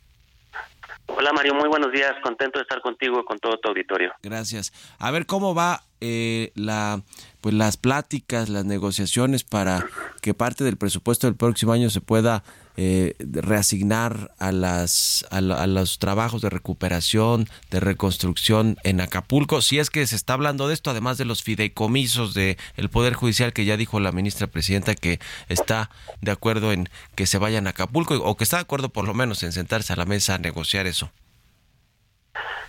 [1.07, 4.13] Hola Mario, muy buenos días, contento de estar contigo con todo tu auditorio.
[4.23, 4.71] Gracias.
[4.97, 7.01] A ver cómo va eh, la
[7.41, 9.85] pues las pláticas, las negociaciones para
[10.21, 12.43] que parte del presupuesto del próximo año se pueda
[12.77, 19.89] eh, reasignar a, las, a, los trabajos de recuperación, de reconstrucción en Acapulco, si es
[19.89, 23.65] que se está hablando de esto, además de los fideicomisos del el Poder Judicial que
[23.65, 25.89] ya dijo la ministra presidenta que está
[26.21, 29.13] de acuerdo en que se vayan a Acapulco o que está de acuerdo por lo
[29.13, 31.11] menos en sentarse a la mesa a negociar eso.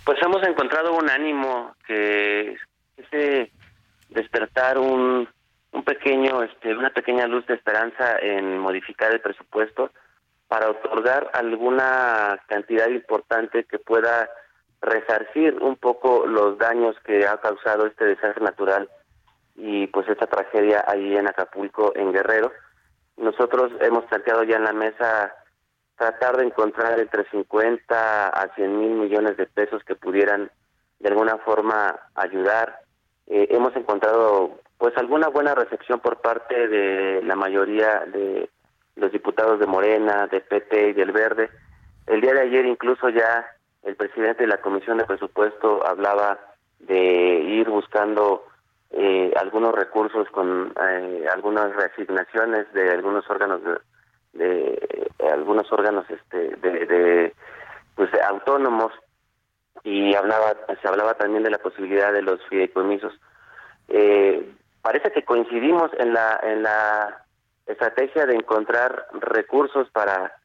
[0.05, 2.57] Pues hemos encontrado un ánimo que
[2.97, 3.51] ese
[4.09, 5.27] despertar un
[5.73, 9.91] un pequeño, este, una pequeña luz de esperanza en modificar el presupuesto
[10.47, 14.29] para otorgar alguna cantidad importante que pueda
[14.81, 18.89] resarcir un poco los daños que ha causado este desastre natural
[19.55, 22.51] y pues esta tragedia allí en Acapulco, en Guerrero.
[23.17, 25.33] Nosotros hemos planteado ya en la mesa
[25.95, 30.51] tratar de encontrar entre 50 a 100 mil millones de pesos que pudieran
[30.99, 32.79] de alguna forma ayudar.
[33.27, 38.49] Eh, hemos encontrado pues alguna buena recepción por parte de la mayoría de
[38.97, 41.49] los diputados de Morena, de PT y del Verde.
[42.05, 43.47] El día de ayer incluso ya
[43.83, 46.37] el presidente de la Comisión de Presupuesto hablaba
[46.79, 48.45] de ir buscando
[48.91, 53.61] eh, algunos recursos con eh, algunas reasignaciones de algunos órganos
[54.33, 57.33] de, algunos órganos este de,
[57.95, 58.91] pues autónomos
[59.85, 63.13] y hablaba se hablaba también de la posibilidad de los fideicomisos
[63.87, 64.45] eh,
[64.83, 67.25] parece que coincidimos en la en la
[67.65, 70.35] estrategia de encontrar recursos para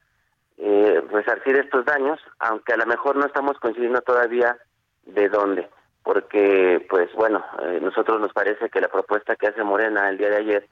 [0.57, 4.57] eh, resarcir estos daños, aunque a lo mejor no estamos coincidiendo todavía
[5.05, 5.69] de dónde,
[6.05, 10.31] porque pues bueno, eh, nosotros nos parece que la propuesta que hace Morena el día
[10.31, 10.69] de ayer,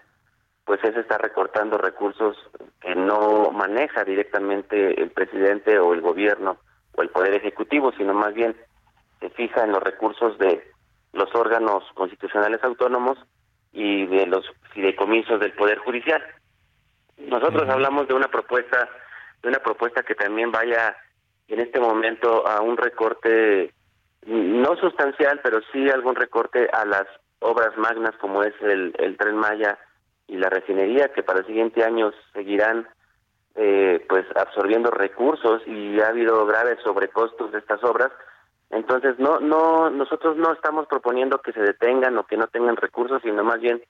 [0.65, 2.37] pues es estar recortando recursos
[2.81, 6.59] que no maneja directamente el presidente o el gobierno
[6.95, 8.57] o el poder ejecutivo, sino más bien
[9.19, 10.63] se fija en los recursos de
[11.13, 13.19] los órganos constitucionales autónomos
[13.77, 16.23] y de los fideicomisos del poder judicial.
[17.19, 18.89] Nosotros hablamos de una propuesta
[19.43, 20.97] de una propuesta que también vaya
[21.49, 23.73] en este momento a un recorte
[24.27, 27.05] no sustancial, pero sí algún recorte a las
[27.41, 29.79] obras magnas como es el, el tren Maya
[30.27, 32.89] y la refinería, que para el siguiente año seguirán
[33.55, 38.11] eh, pues absorbiendo recursos y ha habido graves sobrecostos de estas obras.
[38.71, 43.23] Entonces no no nosotros no estamos proponiendo que se detengan o que no tengan recursos,
[43.23, 43.83] sino más bien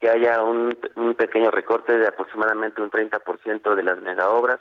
[0.00, 4.60] que haya un, un pequeño recorte de aproximadamente un 30% de las megaobras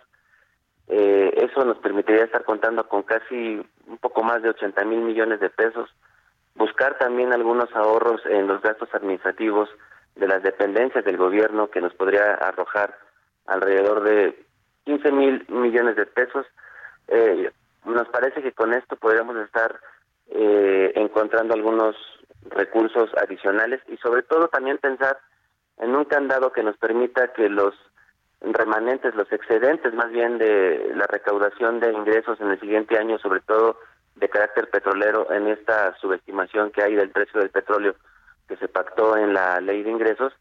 [0.88, 5.40] eh, eso nos permitiría estar contando con casi un poco más de 80 mil millones
[5.40, 5.90] de pesos,
[6.56, 9.70] buscar también algunos ahorros en los gastos administrativos
[10.16, 12.98] de las dependencias del gobierno que nos podría arrojar
[13.48, 14.46] alrededor de
[14.86, 16.46] 15 mil millones de pesos.
[17.08, 17.52] Eh,
[17.86, 19.80] nos parece que con esto podríamos estar
[20.30, 21.96] eh, encontrando algunos
[22.50, 25.18] recursos adicionales y sobre todo también pensar
[25.78, 27.74] en un candado que nos permita que los
[28.42, 33.42] remanentes, los excedentes más bien de la recaudación de ingresos en el siguiente año, sobre
[33.42, 33.78] todo
[34.16, 37.96] de carácter petrolero, en esta subestimación que hay del precio del petróleo
[38.48, 40.34] que se pactó en la ley de ingresos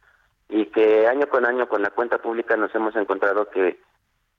[0.48, 3.78] y que año con año con la cuenta pública nos hemos encontrado que,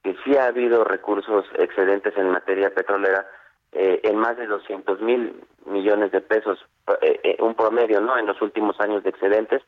[0.04, 3.26] que sí ha habido recursos excedentes en materia petrolera
[3.72, 6.60] eh, en más de 200 mil millones de pesos,
[7.02, 8.18] eh, eh, un promedio, ¿no?
[8.18, 9.64] En los últimos años de excedentes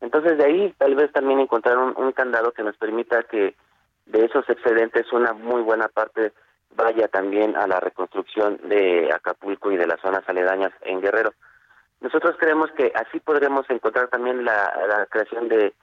[0.00, 3.54] entonces de ahí tal vez también encontrar un, candado que nos permita que
[4.06, 6.32] de esos excedentes una muy buena parte
[6.74, 11.32] vaya también a la reconstrucción de Acapulco y de las zonas aledañas en Guerrero.
[12.00, 15.74] Nosotros creemos que así podremos encontrar también la, creación de,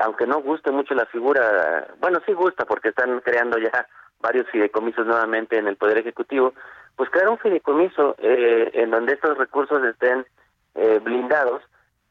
[0.00, 3.86] aunque no guste mucho la figura, bueno, sí gusta porque están creando ya
[4.20, 6.54] varios fideicomisos nuevamente en el Poder Ejecutivo,
[6.96, 10.24] pues crear un fideicomiso eh, en donde estos recursos estén
[10.74, 11.62] eh, blindados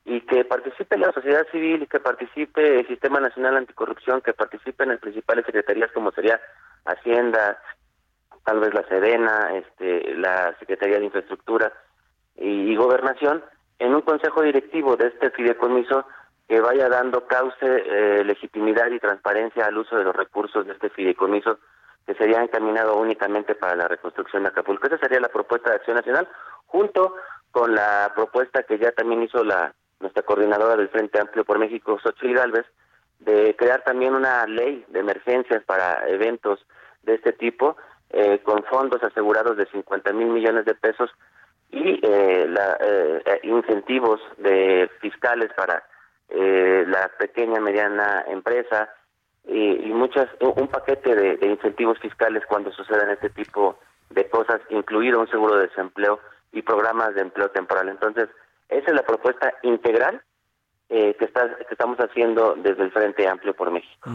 [0.06, 4.84] y que participe la sociedad civil y que participe el Sistema Nacional Anticorrupción, que participe
[4.84, 6.40] en las principales secretarías como sería
[6.86, 7.58] Hacienda,
[8.44, 11.72] tal vez la Sedena, este, la Secretaría de Infraestructura
[12.36, 13.44] y, Gobernación,
[13.80, 16.06] en un consejo directivo de este fideicomiso
[16.48, 20.90] que vaya dando cauce, eh, legitimidad y transparencia al uso de los recursos de este
[20.90, 21.60] fideicomiso
[22.06, 24.88] que sería encaminado únicamente para la reconstrucción de Acapulco.
[24.88, 26.28] Esa sería la propuesta de Acción Nacional,
[26.66, 27.16] junto
[27.52, 31.98] con la propuesta que ya también hizo la nuestra coordinadora del Frente Amplio por México,
[32.04, 32.66] Xochitl Galvez,
[33.20, 36.66] de crear también una ley de emergencias para eventos
[37.04, 37.78] de este tipo,
[38.10, 41.10] eh, con fondos asegurados de 50 mil millones de pesos
[41.72, 45.84] y eh, la, eh, incentivos de fiscales para
[46.30, 48.90] la pequeña mediana empresa
[49.46, 53.78] y, muchas un paquete de, de, incentivos fiscales cuando sucedan este tipo
[54.10, 56.20] de cosas, incluido un seguro de desempleo
[56.52, 57.90] y programas de empleo temporal.
[57.90, 58.30] Entonces,
[58.70, 60.22] esa es la propuesta integral
[60.90, 64.12] eh, que, está, que estamos haciendo desde el Frente Amplio por México.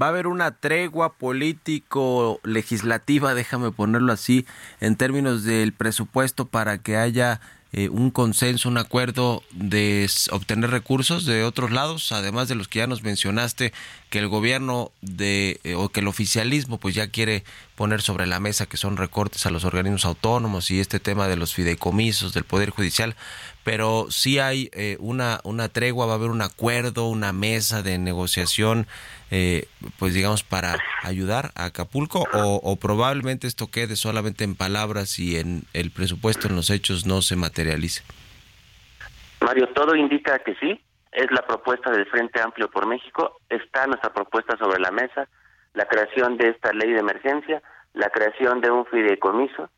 [0.00, 4.44] Va a haber una tregua político-legislativa, déjame ponerlo así,
[4.80, 7.40] en términos del presupuesto para que haya
[7.78, 12.78] eh, un consenso, un acuerdo de obtener recursos de otros lados, además de los que
[12.78, 13.74] ya nos mencionaste,
[14.08, 18.40] que el gobierno de eh, o que el oficialismo pues ya quiere poner sobre la
[18.40, 22.44] mesa que son recortes a los organismos autónomos y este tema de los fideicomisos del
[22.44, 23.14] poder judicial,
[23.66, 27.98] pero sí hay eh, una una tregua, va a haber un acuerdo, una mesa de
[27.98, 28.86] negociación
[29.32, 29.66] eh,
[29.98, 35.62] pues digamos, para ayudar a Acapulco o, probablemente esto quede solamente en palabras y en
[35.72, 38.04] el presupuesto, en los hechos no se materialice?
[39.40, 44.12] Mario, todo indica que sí, es la propuesta del Frente Amplio por México, está nuestra
[44.12, 45.28] propuesta sobre la mesa,
[45.74, 47.60] la creación de esta ley de emergencia,
[47.94, 49.70] la creación de un fideicomiso,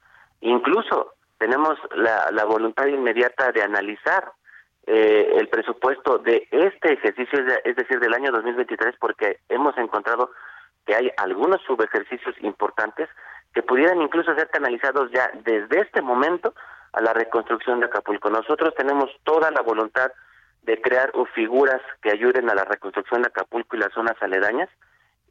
[0.42, 4.32] incluso tenemos la, la voluntad inmediata de analizar
[4.86, 10.30] eh, el presupuesto de este ejercicio, es decir, del año 2023, porque hemos encontrado
[10.86, 13.08] que hay algunos subejercicios importantes
[13.52, 16.54] que pudieran incluso ser canalizados ya desde este momento
[16.94, 18.30] a la reconstrucción de Acapulco.
[18.30, 20.10] Nosotros tenemos toda la voluntad
[20.62, 24.70] de crear figuras que ayuden a la reconstrucción de Acapulco y las zonas aledañas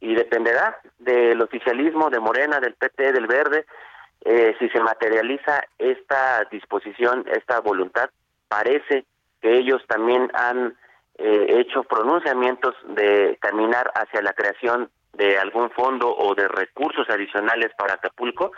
[0.00, 3.66] y dependerá del oficialismo, de Morena, del PT, del Verde,
[4.24, 8.10] eh, si se materializa esta disposición, esta voluntad.
[8.48, 9.04] Parece
[9.40, 10.76] que ellos también han
[11.16, 17.72] eh, hecho pronunciamientos de caminar hacia la creación de algún fondo o de recursos adicionales
[17.76, 18.52] para Acapulco.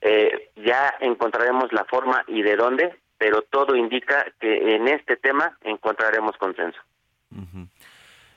[0.00, 5.58] Eh, ya encontraremos la forma y de dónde, pero todo indica que en este tema
[5.62, 6.80] encontraremos consenso.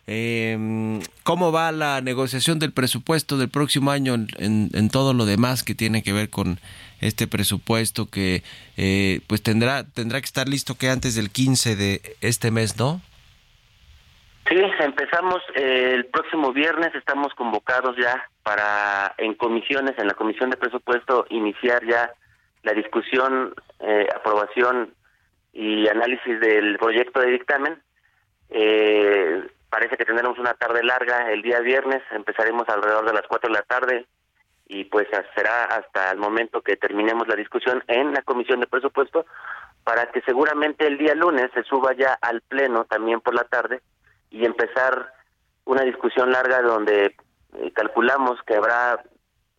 [0.06, 4.28] Eh, ¿Cómo va la negociación del presupuesto del próximo año en,
[4.74, 6.60] en, todo lo demás que tiene que ver con
[7.00, 8.44] este presupuesto que
[8.76, 13.02] eh, pues tendrá tendrá que estar listo que antes del 15 de este mes, ¿no?
[14.50, 20.50] Sí, empezamos eh, el próximo viernes, estamos convocados ya para en comisiones, en la comisión
[20.50, 22.12] de presupuesto, iniciar ya
[22.64, 24.94] la discusión, eh, aprobación
[25.54, 27.82] y análisis del proyecto de dictamen.
[28.50, 29.44] Eh,
[29.74, 33.56] parece que tendremos una tarde larga el día viernes, empezaremos alrededor de las 4 de
[33.56, 34.06] la tarde
[34.68, 39.26] y pues será hasta el momento que terminemos la discusión en la comisión de presupuesto
[39.84, 43.82] para que seguramente el día lunes se suba ya al pleno también por la tarde
[44.30, 45.12] y empezar
[45.66, 47.16] una discusión larga donde
[47.56, 49.04] eh, calculamos que habrá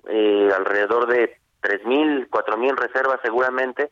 [0.06, 3.90] eh, alrededor de 3.000, 4.000 reservas seguramente,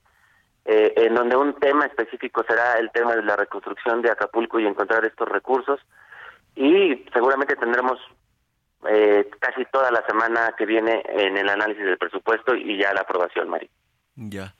[0.66, 4.68] eh, en donde un tema específico será el tema de la reconstrucción de Acapulco y
[4.68, 5.80] encontrar estos recursos.
[6.56, 7.98] Y seguramente tendremos
[9.38, 13.48] casi toda la semana que viene en el análisis del presupuesto y ya la aprobación,
[13.48, 13.70] Mari.
[14.16, 14.54] Ya.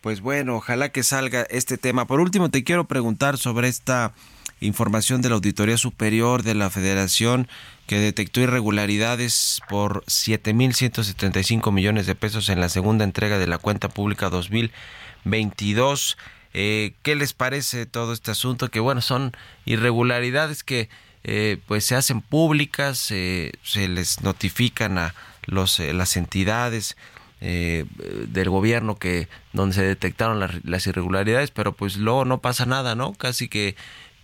[0.00, 2.06] Pues bueno, ojalá que salga este tema.
[2.06, 4.12] Por último, te quiero preguntar sobre esta
[4.60, 7.48] información de la Auditoría Superior de la Federación
[7.86, 13.88] que detectó irregularidades por 7.175 millones de pesos en la segunda entrega de la cuenta
[13.88, 16.18] pública 2022.
[16.54, 18.68] Eh, ¿Qué les parece todo este asunto?
[18.68, 19.32] Que bueno, son
[19.64, 20.88] irregularidades que
[21.24, 25.14] eh, pues se hacen públicas, eh, se les notifican a
[25.46, 26.96] los, las entidades
[27.40, 32.94] del gobierno que donde se detectaron las, las irregularidades, pero pues luego no pasa nada,
[32.94, 33.12] ¿no?
[33.12, 33.76] Casi que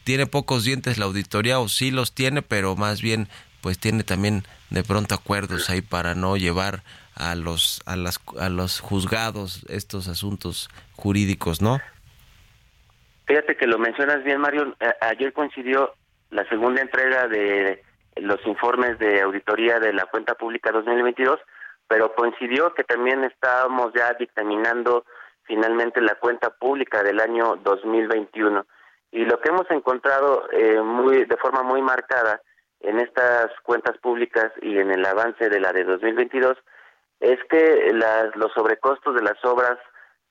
[0.04, 3.28] tiene pocos dientes la auditoría o sí los tiene, pero más bien
[3.60, 6.82] pues tiene también de pronto acuerdos ahí para no llevar
[7.14, 11.80] a los a las a los juzgados estos asuntos jurídicos, ¿no?
[13.26, 14.74] Fíjate que lo mencionas bien, Mario.
[15.00, 15.94] ayer coincidió
[16.30, 17.82] la segunda entrega de
[18.16, 21.38] los informes de auditoría de la cuenta pública 2022,
[21.88, 25.04] pero coincidió que también estábamos ya dictaminando
[25.44, 28.64] finalmente la cuenta pública del año 2021
[29.12, 32.40] y lo que hemos encontrado eh, muy de forma muy marcada
[32.80, 36.56] en estas cuentas públicas y en el avance de la de 2022
[37.20, 39.78] es que las, los sobrecostos de las obras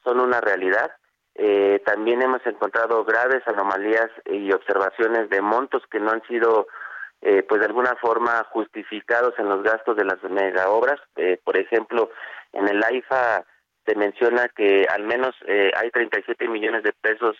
[0.03, 0.91] son una realidad.
[1.41, 6.67] Eh, también hemos encontrado graves anomalías y observaciones de montos que no han sido,
[7.21, 10.99] eh, pues de alguna forma, justificados en los gastos de las mega obras.
[11.15, 12.11] Eh, por ejemplo,
[12.51, 13.45] en el AIFA
[13.85, 17.37] se menciona que al menos eh, hay 37 millones de pesos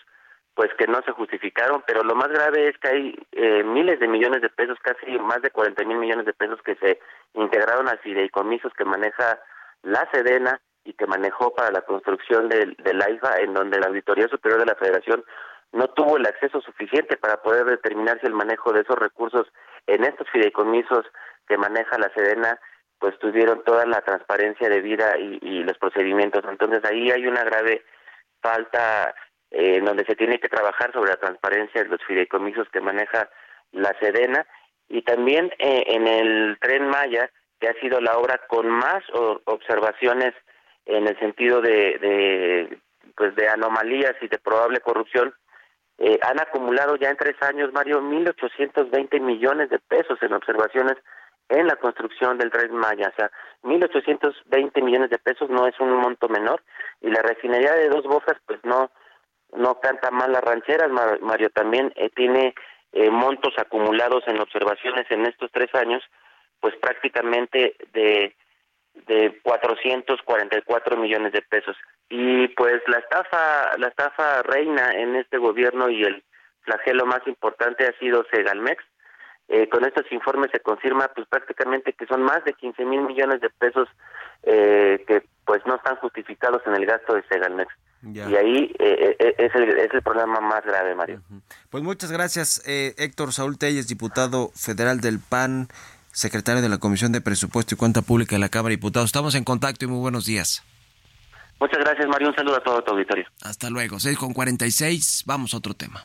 [0.54, 4.08] pues que no se justificaron, pero lo más grave es que hay eh, miles de
[4.08, 6.98] millones de pesos, casi más de 40 mil millones de pesos que se
[7.34, 9.40] integraron a fideicomisos que maneja
[9.82, 14.28] la Sedena y que manejó para la construcción del, del AIFA, en donde la Auditoría
[14.28, 15.24] Superior de la Federación
[15.72, 19.46] no tuvo el acceso suficiente para poder determinar si el manejo de esos recursos
[19.86, 21.06] en estos fideicomisos
[21.46, 22.58] que maneja la Sedena
[22.98, 26.44] pues tuvieron toda la transparencia de vida y, y los procedimientos.
[26.46, 27.82] Entonces ahí hay una grave
[28.42, 29.14] falta
[29.50, 33.28] eh, en donde se tiene que trabajar sobre la transparencia de los fideicomisos que maneja
[33.72, 34.46] la Sedena
[34.88, 39.02] y también eh, en el tren Maya, que ha sido la obra con más
[39.44, 40.34] observaciones
[40.90, 42.78] en el sentido de, de,
[43.16, 45.34] pues de anomalías y de probable corrupción,
[45.98, 50.96] eh, han acumulado ya en tres años, Mario, 1.820 millones de pesos en observaciones
[51.48, 53.12] en la construcción del tren Maya.
[53.12, 53.30] O sea,
[53.62, 56.62] 1.820 millones de pesos no es un monto menor
[57.00, 58.90] y la refinería de Dos Bocas pues no
[59.52, 62.54] no canta mal las rancheras, Mario también eh, tiene
[62.92, 66.02] eh, montos acumulados en observaciones en estos tres años,
[66.60, 68.36] pues prácticamente de
[69.06, 71.76] de 444 millones de pesos.
[72.08, 76.22] Y pues la estafa la estafa reina en este gobierno y el
[76.62, 78.82] flagelo más importante ha sido Segalmex.
[79.48, 83.40] Eh, con estos informes se confirma pues prácticamente que son más de 15 mil millones
[83.40, 83.88] de pesos
[84.44, 87.72] eh, que pues no están justificados en el gasto de Segalmex.
[88.02, 91.22] Y ahí eh, eh, es, el, es, el, problema más grave, Mario.
[91.68, 95.68] Pues muchas gracias, eh, Héctor Saúl Telles, diputado federal del PAN.
[96.12, 99.08] Secretario de la Comisión de Presupuesto y Cuenta Pública de la Cámara de Diputados.
[99.08, 100.62] Estamos en contacto y muy buenos días.
[101.60, 102.28] Muchas gracias, Mario.
[102.28, 103.26] Un saludo a todo tu auditorio.
[103.42, 104.00] Hasta luego.
[104.00, 105.24] 6 con 46.
[105.26, 106.04] Vamos a otro tema.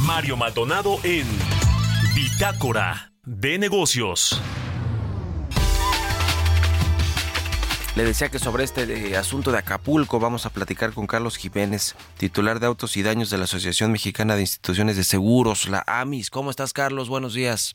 [0.00, 1.26] Mario Maldonado en
[2.14, 4.40] Bitácora de Negocios.
[7.96, 11.96] Le decía que sobre este eh, asunto de Acapulco vamos a platicar con Carlos Jiménez,
[12.18, 16.30] titular de Autos y Daños de la Asociación Mexicana de Instituciones de Seguros, la AMIS.
[16.30, 17.08] ¿Cómo estás, Carlos?
[17.08, 17.74] Buenos días.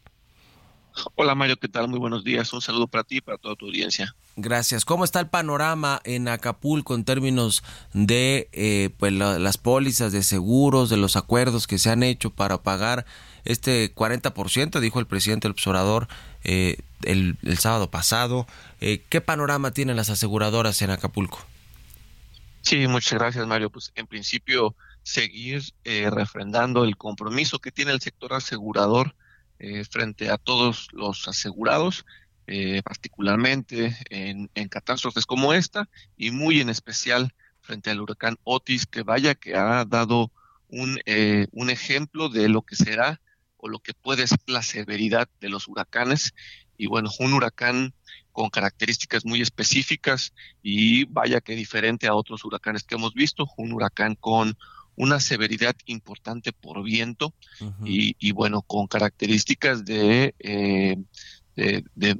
[1.16, 1.90] Hola Mario, ¿qué tal?
[1.90, 2.54] Muy buenos días.
[2.54, 4.16] Un saludo para ti y para toda tu audiencia.
[4.38, 4.86] Gracias.
[4.86, 7.64] ¿Cómo está el panorama en Acapulco en términos
[7.94, 12.64] de eh, pues, las pólizas de seguros, de los acuerdos que se han hecho para
[12.64, 13.06] pagar
[13.44, 16.08] este 40%, dijo el presidente del observador
[16.46, 18.48] eh, el, sábado pasado.
[18.82, 21.40] Eh, ¿Qué panorama tienen las aseguradoras en Acapulco?
[22.62, 23.70] Sí, muchas gracias Mario.
[23.70, 29.16] Pues en principio seguir eh, refrendando el compromiso que tiene el sector asegurador
[29.60, 32.06] eh, frente a todos los asegurados,
[32.84, 39.34] particularmente en, catástrofes como esta y muy en especial frente al huracán Otis, que vaya
[39.34, 40.32] que ha dado
[40.70, 41.00] un,
[41.52, 43.20] un ejemplo de lo que será
[43.66, 46.36] o lo que puede ser la severidad de los huracanes.
[46.78, 47.96] Y bueno, un huracán
[48.32, 53.74] con características muy específicas y vaya que diferente a otros huracanes que hemos visto, un
[53.74, 54.56] huracán con
[54.96, 57.34] una severidad importante por viento
[57.84, 60.98] y, bueno, con características de, eh,
[61.56, 62.20] de,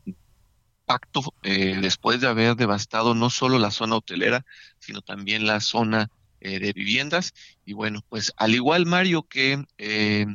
[0.86, 4.46] pacto eh, después de haber devastado no solo la zona hotelera,
[4.80, 6.10] sino también la zona
[6.46, 7.34] eh, de viviendas.
[7.66, 10.28] Y bueno, pues al igual Mario que eh,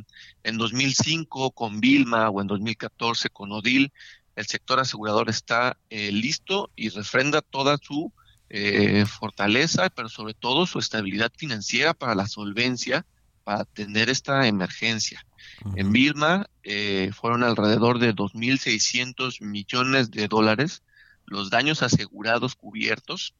[0.43, 3.93] en 2005 con Vilma o en 2014 con Odil,
[4.35, 8.11] el sector asegurador está eh, listo y refrenda toda su
[9.07, 13.05] fortaleza, pero sobre todo su estabilidad financiera para la solvencia,
[13.45, 15.25] para atender esta emergencia.
[15.77, 16.49] En Vilma
[17.13, 20.83] fueron alrededor de 2.600 millones de dólares
[21.25, 23.33] los daños asegurados cubiertos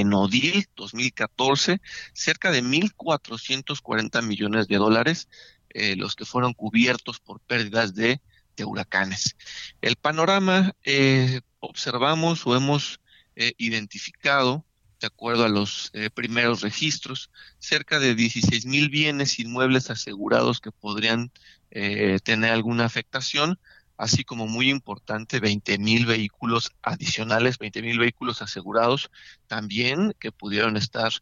[0.00, 1.80] en ODIL 2014
[2.12, 5.28] cerca de 1.440 millones de dólares
[5.70, 8.20] eh, los que fueron cubiertos por pérdidas de,
[8.58, 9.36] huracanes.
[9.82, 13.00] El panorama eh, observamos o hemos
[13.34, 14.64] eh, identificado,
[14.98, 21.30] de acuerdo a los primeros registros, cerca de 16 mil bienes inmuebles asegurados que podrían
[21.70, 23.58] tener alguna afectación,
[23.96, 29.10] así como muy importante, 20 mil vehículos adicionales, 20 mil vehículos asegurados
[29.46, 31.12] también que pudieron estar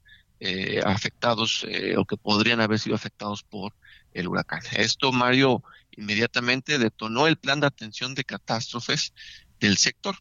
[0.41, 3.75] eh, afectados eh, o que podrían haber sido afectados por
[4.13, 4.61] el huracán.
[4.73, 5.63] Esto, Mario,
[5.93, 9.15] inmediatamente detonó el plan de atención de catástrofes
[9.61, 10.17] del sector,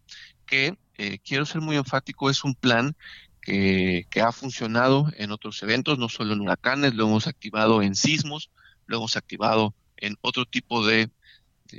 [0.45, 2.95] que, eh, quiero ser muy enfático, es un plan
[3.41, 7.95] que, que ha funcionado en otros eventos, no solo en huracanes, lo hemos activado en
[7.95, 8.51] sismos,
[8.85, 11.09] lo hemos activado en otro tipo de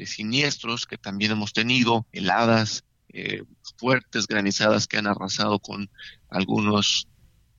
[0.04, 3.44] siniestros que también hemos tenido, heladas, eh,
[3.78, 5.88] fuertes granizadas que han arrasado con
[6.28, 7.06] algunos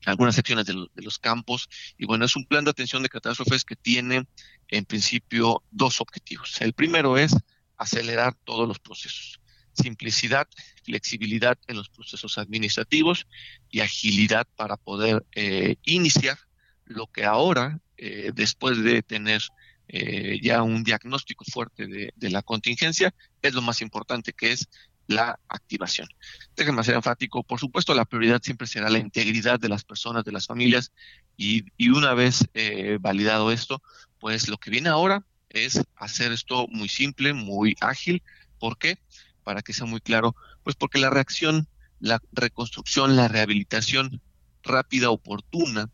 [0.05, 1.67] algunas secciones de, los campos.
[1.97, 4.28] Y bueno, es un plan de atención de catástrofes que tiene
[4.67, 6.61] en principio dos objetivos.
[6.61, 7.36] El primero es
[7.78, 9.39] acelerar todos los procesos.
[9.73, 10.47] Simplicidad,
[10.84, 13.28] flexibilidad en los procesos administrativos
[13.69, 16.38] y agilidad para poder eh, iniciar
[16.86, 19.41] lo que ahora, eh, después de tener
[19.88, 24.67] eh, ya un diagnóstico fuerte de, la contingencia, es lo más importante que es
[25.07, 26.07] la activación.
[26.55, 30.31] Déjenme ser enfático, por supuesto la prioridad siempre será la integridad de las personas, de
[30.31, 30.91] las familias,
[31.38, 33.81] y, una vez eh, validado esto,
[34.19, 38.23] pues lo que viene ahora es hacer esto muy simple, muy ágil.
[38.59, 38.97] ¿Por qué?
[39.43, 41.67] Para que sea muy claro, pues porque la reacción,
[41.99, 44.21] la reconstrucción, la rehabilitación
[44.63, 45.89] rápida, oportuna,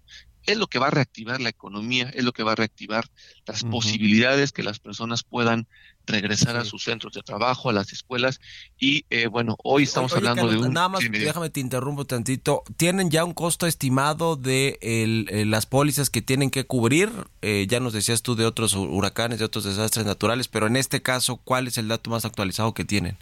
[0.46, 3.08] es lo que va a reactivar la economía, es lo que va a reactivar
[3.46, 5.68] las posibilidades que las personas puedan
[6.08, 8.42] regresar a sus centros de trabajo, a las escuelas.
[8.80, 10.74] Y eh, bueno, hoy estamos hablando de un...
[10.74, 12.64] Nada más, déjame te interrumpo tantito.
[12.78, 17.12] ¿Tienen ya un costo estimado de eh, las pólizas que tienen que cubrir?
[17.42, 21.02] Eh, ya nos decías tú de otros huracanes, de otros desastres naturales, pero en este
[21.02, 23.18] caso, ¿cuál es el dato más actualizado que tienen?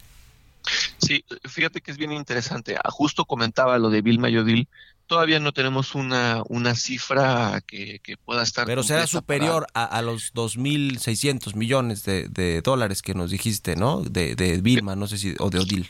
[0.97, 2.75] Sí, fíjate que es bien interesante.
[2.75, 4.67] Ah, justo comentaba lo de Vilma Yodil
[5.09, 8.65] todavía no tenemos una, una cifra que, pueda estar.
[8.65, 14.01] Pero será superior a, a, los 2.600 millones de, de, dólares que nos dijiste, ¿no?
[14.01, 15.89] De, de Vilma, no sé si, o de Odil.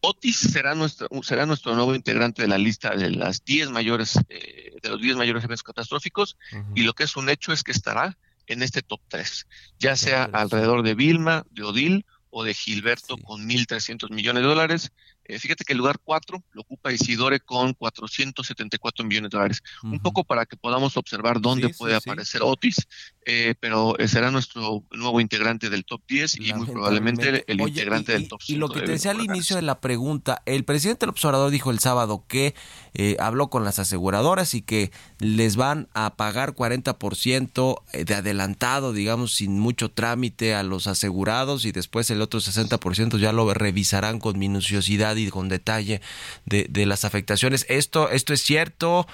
[0.00, 4.72] Otis será nuestro, será nuestro nuevo integrante de la lista de las 10 mayores, eh,
[4.80, 6.38] de los 10 mayores eventos catastróficos,
[6.74, 9.46] y lo que es un hecho es que estará en este top 3,
[9.80, 12.06] ya sea alrededor de Vilma, de Odil
[12.38, 14.92] o de Gilberto con 1.300 millones de dólares.
[15.28, 19.62] Eh, fíjate que el lugar 4 lo ocupa Isidore con 474 millones de dólares.
[19.82, 22.76] Un poco para que podamos observar dónde puede aparecer Otis,
[23.24, 28.28] eh, pero será nuestro nuevo integrante del top 10 y muy probablemente el integrante del
[28.28, 28.56] top 5.
[28.56, 31.70] Y lo que te decía al inicio de la pregunta, el presidente del observador dijo
[31.70, 32.54] el sábado que
[32.94, 39.34] eh, habló con las aseguradoras y que les van a pagar 40% de adelantado, digamos,
[39.34, 44.38] sin mucho trámite a los asegurados y después el otro 60% ya lo revisarán con
[44.38, 46.00] minuciosidad y con detalle
[46.44, 47.66] de, las afectaciones.
[47.68, 49.06] ¿Esto, ¿Esto es cierto?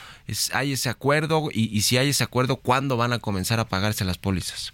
[0.53, 1.49] ¿Hay ese acuerdo?
[1.53, 4.73] Y, si hay ese acuerdo, ¿cuándo van a comenzar a pagarse las pólizas?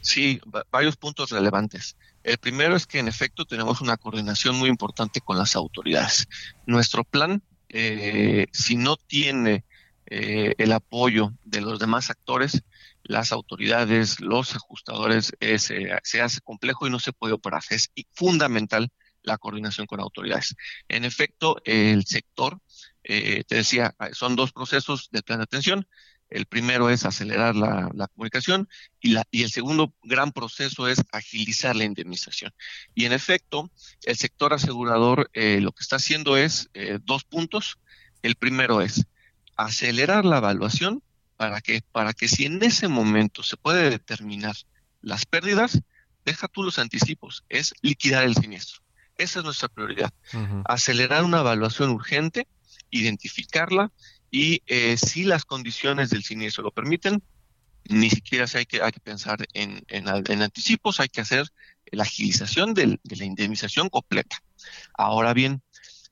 [0.00, 0.40] Sí,
[0.70, 1.96] varios puntos relevantes.
[2.22, 6.28] El primero es que en efecto tenemos una coordinación muy importante con las autoridades.
[6.66, 9.64] Nuestro plan, eh, si no tiene
[10.06, 12.62] eh, el apoyo de los demás actores,
[13.02, 17.62] las autoridades, los ajustadores, eh, se, hace complejo y no se puede operar.
[17.70, 18.90] Es fundamental
[19.22, 20.54] la coordinación con autoridades.
[20.88, 22.60] En efecto, el sector,
[23.02, 25.86] te decía, son dos procesos de plan de atención.
[26.32, 28.66] El primero es acelerar la, comunicación
[29.00, 32.52] y, la, y el segundo gran proceso es agilizar la indemnización.
[32.94, 33.70] Y en efecto,
[34.04, 37.78] el sector asegurador eh, lo que está haciendo es eh, dos puntos.
[38.22, 39.04] El primero es
[39.56, 41.02] acelerar la evaluación
[41.36, 44.56] para que, para que si en ese momento se puede determinar
[45.02, 45.82] las pérdidas,
[46.24, 48.81] deja tú los anticipos, es liquidar el siniestro.
[49.18, 50.12] Esa es nuestra prioridad.
[50.64, 52.46] Acelerar una evaluación urgente,
[52.90, 53.92] identificarla
[54.30, 57.22] y eh, si las condiciones del siniestro lo permiten,
[57.84, 60.08] ni siquiera hay que, hay que pensar en, en,
[60.42, 61.46] anticipos, hay que hacer
[61.86, 64.42] la agilización de la indemnización completa.
[64.94, 65.62] Ahora bien,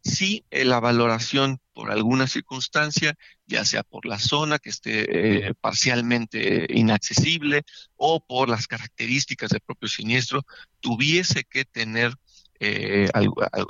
[0.03, 3.15] si la valoración por alguna circunstancia,
[3.47, 7.63] ya sea por la zona que esté eh, parcialmente inaccesible
[7.97, 10.45] o por las características del propio siniestro,
[10.81, 12.15] tuviese que tener
[12.63, 13.09] eh,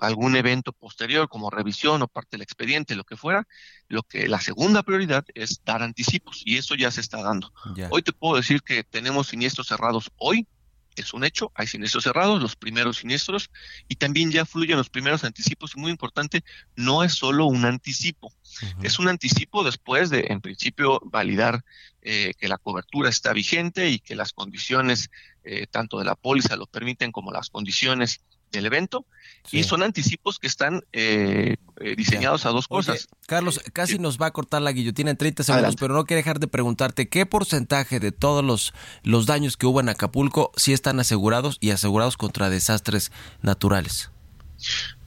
[0.01, 3.47] algún evento posterior como revisión o parte del expediente, lo que fuera,
[3.87, 7.53] lo que la segunda prioridad es dar anticipos y eso ya se está dando.
[7.91, 10.49] Hoy te puedo decir que tenemos siniestros cerrados hoy,
[10.97, 13.51] es un hecho, hay siniestros cerrados, los primeros siniestros,
[13.87, 16.43] y también ya fluyen los primeros anticipos, y muy importante,
[16.75, 18.35] no es solo un anticipo,
[18.83, 21.65] es un anticipo después de, en principio, validar
[22.03, 25.11] eh, que la cobertura está vigente y que las condiciones,
[25.45, 28.21] eh, tanto de la póliza lo permiten como las condiciones
[28.51, 29.07] del evento
[29.51, 33.09] y son anticipos que están eh, eh, diseñados a dos cosas.
[33.27, 36.39] Carlos, casi nos va a cortar la guillotina en 30 segundos, pero no quiero dejar
[36.39, 38.73] de preguntarte qué porcentaje de todos los,
[39.03, 44.11] los daños que hubo en Acapulco sí están asegurados y asegurados contra desastres naturales.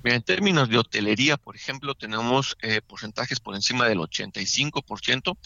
[0.04, 5.38] Mira, en términos de hotelería, por ejemplo, tenemos eh, porcentajes por encima del 85%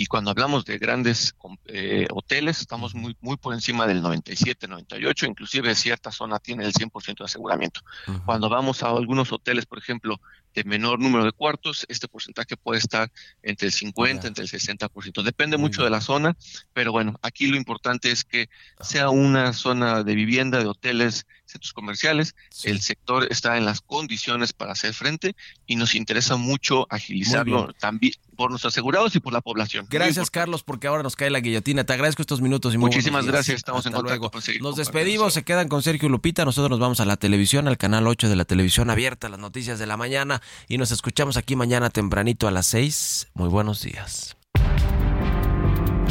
[0.00, 1.34] y cuando hablamos de grandes
[1.66, 6.72] eh, hoteles estamos muy muy por encima del 97, 98, inclusive cierta zona tiene el
[6.72, 7.82] 100% de aseguramiento.
[8.24, 10.18] Cuando vamos a algunos hoteles, por ejemplo,
[10.54, 15.22] de menor número de cuartos, este porcentaje puede estar entre el 50, entre el 60%.
[15.22, 16.34] Depende mucho de la zona,
[16.72, 18.48] pero bueno, aquí lo importante es que
[18.80, 22.34] sea una zona de vivienda, de hoteles, centros comerciales,
[22.64, 25.34] el sector está en las condiciones para hacer frente
[25.66, 29.86] y nos interesa mucho agilizarlo también por nuestros asegurados y por la población.
[29.90, 31.84] Gracias, Carlos, porque ahora nos cae la guillotina.
[31.84, 34.30] Te agradezco estos minutos y Muchísimas gracias, estamos en contacto.
[34.60, 36.44] Nos despedimos, se quedan con Sergio Lupita.
[36.44, 39.78] Nosotros nos vamos a la televisión, al canal 8 de la televisión abierta, las noticias
[39.78, 43.28] de la mañana y nos escuchamos aquí mañana tempranito a las 6.
[43.34, 44.36] Muy buenos días.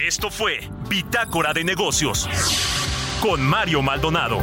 [0.02, 2.28] Esto fue Bitácora de Negocios
[3.22, 4.40] con Mario Maldonado.